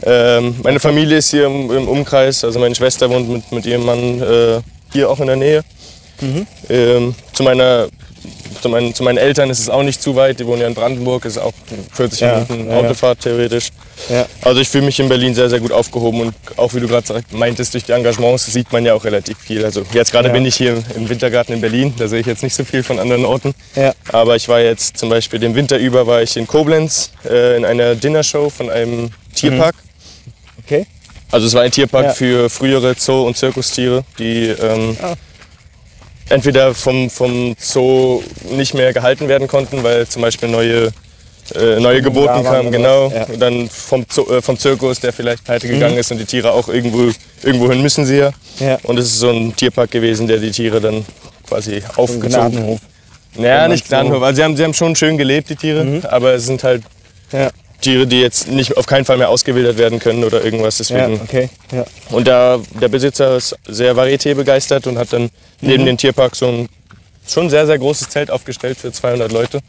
Ähm, 0.02 0.56
meine 0.62 0.80
Familie 0.80 1.18
ist 1.18 1.30
hier 1.30 1.46
im, 1.46 1.70
im, 1.70 1.88
Umkreis, 1.88 2.44
also 2.44 2.58
meine 2.58 2.74
Schwester 2.74 3.10
wohnt 3.10 3.28
mit, 3.28 3.52
mit 3.52 3.66
ihrem 3.66 3.84
Mann 3.84 4.22
äh, 4.22 4.60
hier 4.92 5.10
auch 5.10 5.20
in 5.20 5.26
der 5.26 5.36
Nähe. 5.36 5.64
Mhm. 6.20 6.46
Ähm, 6.68 7.14
zu, 7.32 7.42
meiner, 7.42 7.88
zu, 8.60 8.68
meinen, 8.68 8.94
zu 8.94 9.02
meinen 9.02 9.18
Eltern 9.18 9.50
ist 9.50 9.60
es 9.60 9.68
auch 9.68 9.82
nicht 9.82 10.02
zu 10.02 10.16
weit, 10.16 10.40
die 10.40 10.46
wohnen 10.46 10.62
ja 10.62 10.66
in 10.66 10.74
Brandenburg, 10.74 11.24
ist 11.24 11.38
auch 11.38 11.52
40 11.92 12.20
ja, 12.20 12.34
Minuten 12.34 12.70
ja, 12.70 12.76
Autofahrt 12.76 13.20
theoretisch. 13.20 13.68
Ja. 14.08 14.26
Also 14.42 14.60
ich 14.60 14.68
fühle 14.68 14.84
mich 14.84 14.98
in 15.00 15.08
Berlin 15.08 15.34
sehr, 15.34 15.48
sehr 15.48 15.60
gut 15.60 15.72
aufgehoben 15.72 16.20
und 16.20 16.34
auch 16.56 16.74
wie 16.74 16.80
du 16.80 16.88
gerade 16.88 17.22
meintest, 17.30 17.74
durch 17.74 17.84
die 17.84 17.92
Engagements 17.92 18.46
sieht 18.46 18.72
man 18.72 18.84
ja 18.84 18.94
auch 18.94 19.04
relativ 19.04 19.38
viel. 19.38 19.64
Also 19.64 19.82
jetzt 19.92 20.12
gerade 20.12 20.30
bin 20.30 20.44
ich 20.44 20.56
hier 20.56 20.82
im 20.94 21.08
Wintergarten 21.08 21.54
in 21.54 21.60
Berlin, 21.60 21.94
da 21.96 22.08
sehe 22.08 22.20
ich 22.20 22.26
jetzt 22.26 22.42
nicht 22.42 22.54
so 22.54 22.64
viel 22.64 22.82
von 22.82 22.98
anderen 22.98 23.24
Orten. 23.24 23.54
Aber 24.10 24.36
ich 24.36 24.48
war 24.48 24.60
jetzt 24.60 24.96
zum 24.96 25.08
Beispiel 25.08 25.38
den 25.38 25.54
Winter 25.54 25.78
über 25.78 26.06
war 26.06 26.22
ich 26.22 26.36
in 26.36 26.46
Koblenz 26.46 27.10
äh, 27.28 27.56
in 27.56 27.64
einer 27.64 27.94
Dinnershow 27.94 28.50
von 28.50 28.70
einem 28.70 29.10
Tierpark. 29.34 29.74
Mhm. 29.74 30.62
Okay. 30.64 30.86
Also 31.30 31.46
es 31.46 31.54
war 31.54 31.62
ein 31.62 31.70
Tierpark 31.70 32.16
für 32.16 32.48
frühere 32.48 32.94
Zoo- 32.98 33.26
und 33.26 33.36
Zirkustiere, 33.36 34.04
die 34.18 34.46
ähm, 34.46 34.96
ah 35.02 35.14
entweder 36.28 36.74
vom, 36.74 37.10
vom 37.10 37.56
Zoo 37.58 38.22
nicht 38.50 38.74
mehr 38.74 38.92
gehalten 38.92 39.28
werden 39.28 39.48
konnten, 39.48 39.82
weil 39.82 40.06
zum 40.06 40.22
Beispiel 40.22 40.48
neue, 40.48 40.92
äh, 41.54 41.80
neue 41.80 42.02
Geburten 42.02 42.42
kamen, 42.42 42.70
genau. 42.70 43.10
Ja. 43.10 43.26
Dann 43.38 43.68
vom, 43.68 44.04
Zoo, 44.08 44.30
äh, 44.30 44.42
vom 44.42 44.58
Zirkus, 44.58 45.00
der 45.00 45.12
vielleicht 45.12 45.44
pleite 45.44 45.66
mhm. 45.66 45.72
gegangen 45.72 45.98
ist 45.98 46.10
und 46.10 46.18
die 46.18 46.24
Tiere 46.24 46.52
auch 46.52 46.68
irgendwo, 46.68 47.10
irgendwo 47.42 47.70
hin 47.70 47.82
müssen 47.82 48.04
sie 48.04 48.18
ja. 48.18 48.30
ja. 48.60 48.78
Und 48.82 48.98
es 48.98 49.06
ist 49.06 49.18
so 49.18 49.30
ein 49.30 49.54
Tierpark 49.54 49.90
gewesen, 49.90 50.26
der 50.26 50.38
die 50.38 50.50
Tiere 50.50 50.80
dann 50.80 51.04
quasi 51.46 51.82
aufgezogen 51.96 52.52
Gnadenhof. 52.52 52.80
Naja, 53.36 53.68
nicht 53.68 53.88
Gnadenhof. 53.88 54.22
Also 54.22 54.36
sie 54.36 54.44
haben, 54.44 54.56
sie 54.56 54.64
haben 54.64 54.74
schon 54.74 54.96
schön 54.96 55.16
gelebt, 55.16 55.50
die 55.50 55.56
Tiere, 55.56 55.84
mhm. 55.84 56.02
aber 56.04 56.34
es 56.34 56.46
sind 56.46 56.62
halt 56.64 56.82
ja. 57.32 57.50
Tiere, 57.80 58.06
die 58.06 58.20
jetzt 58.20 58.48
nicht 58.48 58.76
auf 58.76 58.86
keinen 58.86 59.04
Fall 59.04 59.18
mehr 59.18 59.28
ausgewildert 59.28 59.78
werden 59.78 59.98
können 59.98 60.24
oder 60.24 60.44
irgendwas. 60.44 60.78
Deswegen. 60.78 61.14
Ja, 61.14 61.22
okay. 61.22 61.48
Ja. 61.72 61.84
Und 62.10 62.26
da, 62.26 62.58
der 62.80 62.88
Besitzer 62.88 63.36
ist 63.36 63.56
sehr 63.66 63.94
Varieté 63.94 64.34
begeistert 64.34 64.86
und 64.86 64.98
hat 64.98 65.12
dann 65.12 65.30
neben 65.60 65.82
mhm. 65.82 65.86
dem 65.86 65.96
Tierpark 65.96 66.34
so 66.34 66.46
ein 66.48 66.68
schon 67.26 67.50
sehr, 67.50 67.66
sehr 67.66 67.78
großes 67.78 68.08
Zelt 68.08 68.30
aufgestellt 68.30 68.78
für 68.78 68.90
200 68.90 69.30
Leute. 69.30 69.60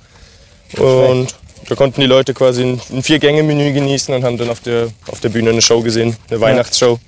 Und 0.78 1.36
da 1.67 1.76
konnten 1.76 2.02
die 2.02 2.08
Leute 2.08 2.34
quasi 2.34 2.63
ein 2.63 3.04
Vier-Gänge-Menü 3.04 3.74
genießen 3.74 4.13
und 4.13 4.24
haben 4.24 4.38
dann 4.38 4.50
auf 4.50 4.62
der, 4.62 4.88
auf 5.08 5.19
der 5.19 5.30
Bühne 5.30 5.50
eine 5.52 5.62
Show 5.62 5.82
gesehen, 5.82 6.15
eine 6.30 6.41
Weihnachtsshow. 6.41 7.00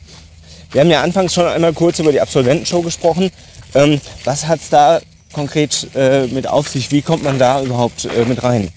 Wir 0.71 0.81
haben 0.81 0.89
ja 0.89 1.01
anfangs 1.01 1.33
schon 1.33 1.45
einmal 1.45 1.73
kurz 1.73 1.99
über 1.99 2.11
die 2.11 2.21
Absolventenshow 2.21 2.81
gesprochen. 2.81 3.31
Ähm, 3.73 3.99
was 4.23 4.47
hat 4.47 4.59
es 4.59 4.69
da 4.69 5.01
konkret 5.33 5.87
äh, 5.95 6.27
mit 6.27 6.47
auf 6.47 6.67
sich? 6.69 6.91
Wie 6.91 7.01
kommt 7.01 7.23
man 7.23 7.39
da 7.39 7.61
überhaupt 7.61 8.05
äh, 8.05 8.25
mit 8.25 8.43
rein? 8.43 8.69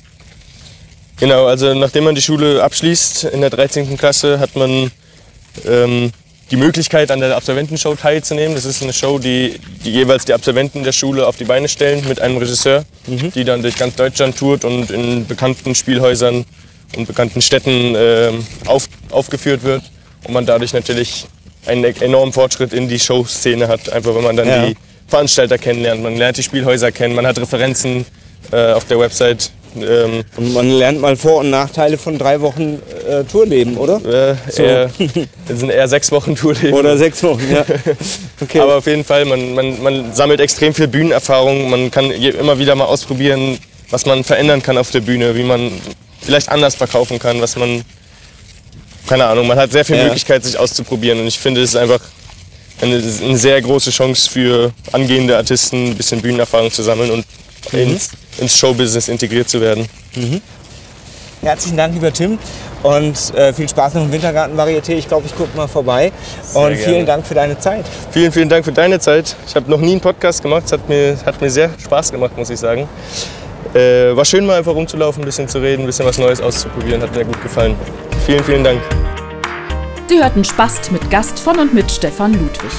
Genau, 1.20 1.46
also 1.46 1.74
nachdem 1.74 2.05
man 2.05 2.14
die 2.14 2.22
Schule 2.22 2.62
abschließt 2.62 3.24
in 3.24 3.40
der 3.40 3.50
13. 3.50 3.96
Klasse, 3.96 4.40
hat 4.40 4.57
man 4.57 4.90
ähm, 5.66 6.12
die 6.50 6.57
Möglichkeit, 6.57 7.11
an 7.11 7.20
der 7.20 7.37
Absolventenshow 7.37 7.94
teilzunehmen. 7.94 8.55
Das 8.55 8.64
ist 8.64 8.83
eine 8.83 8.92
Show, 8.92 9.18
die, 9.18 9.59
die 9.85 9.92
jeweils 9.92 10.24
die 10.24 10.35
Absolventen 10.35 10.85
der 10.85 10.92
Schule 10.92 11.27
auf 11.27 11.37
die 11.37 11.44
Beine 11.44 11.68
stellen 11.68 12.07
mit 12.09 12.20
einem 12.20 12.37
Regisseur, 12.37 12.85
mhm. 13.07 13.33
die 13.33 13.44
dann 13.44 13.62
durch 13.62 13.77
ganz 13.77 13.96
Deutschland 13.96 14.37
tourt 14.37 14.64
und 14.64 14.90
in 14.90 15.27
bekannten 15.27 15.74
Spielhäusern 15.74 16.44
und 16.96 17.07
bekannten 17.07 17.40
Städten 17.40 17.94
äh, 17.94 18.33
auf, 18.66 18.88
aufgeführt 19.11 19.62
wird. 19.62 19.83
Und 20.24 20.35
man 20.35 20.46
dadurch 20.46 20.72
natürlich 20.72 21.27
einen 21.66 21.85
enormen 21.85 22.33
Fortschritt 22.33 22.72
in 22.72 22.88
die 22.88 22.98
Showszene 22.98 23.68
hat, 23.68 23.90
einfach 23.90 24.14
wenn 24.14 24.24
man 24.24 24.37
dann 24.37 24.48
ja. 24.48 24.66
die 24.66 24.77
Veranstalter 25.09 25.59
kennenlernt. 25.59 26.03
Man 26.03 26.16
lernt 26.16 26.37
die 26.37 26.42
Spielhäuser 26.42 26.92
kennen, 26.92 27.14
man 27.14 27.27
hat 27.27 27.38
Referenzen 27.38 28.05
äh, 28.53 28.72
auf 28.72 28.85
der 28.85 28.98
Website 28.98 29.50
ähm, 29.77 30.25
und 30.37 30.53
man 30.53 30.71
lernt 30.71 31.01
mal 31.01 31.17
Vor- 31.17 31.41
und 31.41 31.51
Nachteile 31.51 31.99
von 31.99 32.19
drei 32.19 32.41
Wochen 32.41 32.81
äh, 33.09 33.25
Tourleben, 33.25 33.77
oder? 33.77 33.97
Äh, 34.05 34.37
so. 34.51 34.63
eher, 34.63 34.91
das 35.49 35.59
sind 35.59 35.71
eher 35.71 35.89
sechs 35.89 36.13
Wochen 36.13 36.37
Tourleben. 36.37 36.75
Oder 36.75 36.97
sechs 36.97 37.23
Wochen, 37.23 37.51
ja. 37.51 37.65
Okay. 38.41 38.61
Aber 38.61 38.77
auf 38.77 38.87
jeden 38.87 39.05
Fall, 39.05 39.25
man, 39.25 39.55
man, 39.55 39.83
man 39.83 40.15
sammelt 40.15 40.41
extrem 40.41 40.75
viel 40.75 40.89
Bühnenerfahrung. 40.89 41.71
Man 41.71 41.91
kann 41.91 42.11
immer 42.11 42.59
wieder 42.59 42.75
mal 42.75 42.85
ausprobieren, 42.85 43.59
was 43.91 44.07
man 44.07 44.25
verändern 44.25 44.63
kann 44.63 44.77
auf 44.77 44.91
der 44.91 45.01
Bühne, 45.01 45.35
wie 45.35 45.45
man 45.45 45.71
vielleicht 46.21 46.49
anders 46.49 46.75
verkaufen 46.75 47.19
kann, 47.19 47.41
was 47.41 47.57
man. 47.57 47.85
Keine 49.07 49.27
Ahnung, 49.27 49.47
man 49.47 49.59
hat 49.59 49.71
sehr 49.71 49.85
viel 49.85 49.97
ja. 49.97 50.05
Möglichkeit, 50.05 50.45
sich 50.45 50.59
auszuprobieren. 50.59 51.21
Und 51.21 51.27
ich 51.27 51.39
finde, 51.39 51.61
es 51.61 51.71
ist 51.71 51.77
einfach 51.77 52.01
eine, 52.81 52.97
eine 52.97 53.37
sehr 53.37 53.61
große 53.61 53.91
Chance 53.91 54.31
für 54.31 54.73
angehende 54.93 55.37
Artisten, 55.37 55.91
ein 55.91 55.95
bisschen 55.95 56.23
Bühnenerfahrung 56.23 56.71
zu 56.71 56.83
sammeln 56.83 57.11
und 57.11 57.25
mhm. 57.72 57.79
ins, 57.79 58.11
ins, 58.38 58.57
Showbusiness 58.57 59.09
integriert 59.09 59.48
zu 59.48 59.61
werden. 59.61 59.88
Mhm. 60.14 60.40
Herzlichen 61.42 61.77
Dank, 61.77 61.94
lieber 61.94 62.12
Tim. 62.12 62.38
Und 62.83 63.35
äh, 63.35 63.53
viel 63.53 63.68
Spaß 63.68 63.94
noch 63.94 64.03
im 64.03 64.12
Wintergarten 64.12 64.59
Varieté. 64.59 64.92
Ich 64.92 65.09
glaube, 65.09 65.27
ich 65.27 65.35
gucke 65.35 65.57
mal 65.57 65.68
vorbei. 65.68 66.12
Sehr 66.42 66.62
und 66.62 66.74
vielen 66.77 66.90
gerne. 66.90 67.05
Dank 67.05 67.27
für 67.27 67.35
deine 67.35 67.59
Zeit. 67.59 67.85
Vielen, 68.11 68.33
vielen 68.33 68.48
Dank 68.48 68.64
für 68.64 68.72
deine 68.72 68.98
Zeit. 68.98 69.37
Ich 69.46 69.55
habe 69.55 69.70
noch 69.70 69.81
nie 69.81 69.92
einen 69.92 70.00
Podcast 70.00 70.42
gemacht. 70.42 70.64
Es 70.66 70.72
hat 70.72 70.88
mir, 70.88 71.16
hat 71.24 71.40
mir 71.40 71.50
sehr 71.50 71.70
Spaß 71.83 72.12
gemacht, 72.12 72.37
muss 72.37 72.50
ich 72.50 72.59
sagen. 72.59 72.88
Äh, 73.74 74.14
war 74.14 74.24
schön, 74.24 74.46
mal 74.46 74.59
einfach 74.59 74.74
rumzulaufen, 74.74 75.22
ein 75.22 75.27
bisschen 75.27 75.48
zu 75.48 75.59
reden, 75.59 75.83
ein 75.83 75.87
bisschen 75.87 76.07
was 76.07 76.18
Neues 76.18 76.40
auszuprobieren. 76.40 77.03
Hat 77.03 77.14
mir 77.14 77.24
gut 77.24 77.42
gefallen. 77.42 77.74
Vielen, 78.27 78.44
vielen 78.44 78.64
Dank. 78.64 78.81
Sie 80.09 80.22
hörten 80.22 80.44
Spast 80.44 80.92
mit 80.92 81.11
Gast 81.11 81.38
von 81.38 81.59
und 81.59 81.74
mit 81.74 81.90
Stefan 81.90 82.35
Ludwig. 82.35 82.70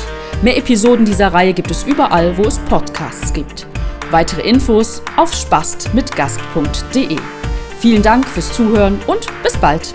Mehr 0.42 0.58
Episoden 0.58 1.06
dieser 1.06 1.34
Reihe 1.34 1.54
gibt 1.54 1.72
es 1.72 1.84
überall, 1.84 2.38
wo 2.38 2.44
es 2.44 2.60
Podcasts 2.60 3.34
gibt. 3.34 3.66
Weitere 4.12 4.42
Infos 4.42 5.02
auf 5.18 5.34
spastmitgast.de. 5.34 7.18
Vielen 7.80 8.02
Dank 8.04 8.28
fürs 8.28 8.54
Zuhören 8.54 9.00
und 9.08 9.28
bis 9.44 9.58
bald. 9.58 9.94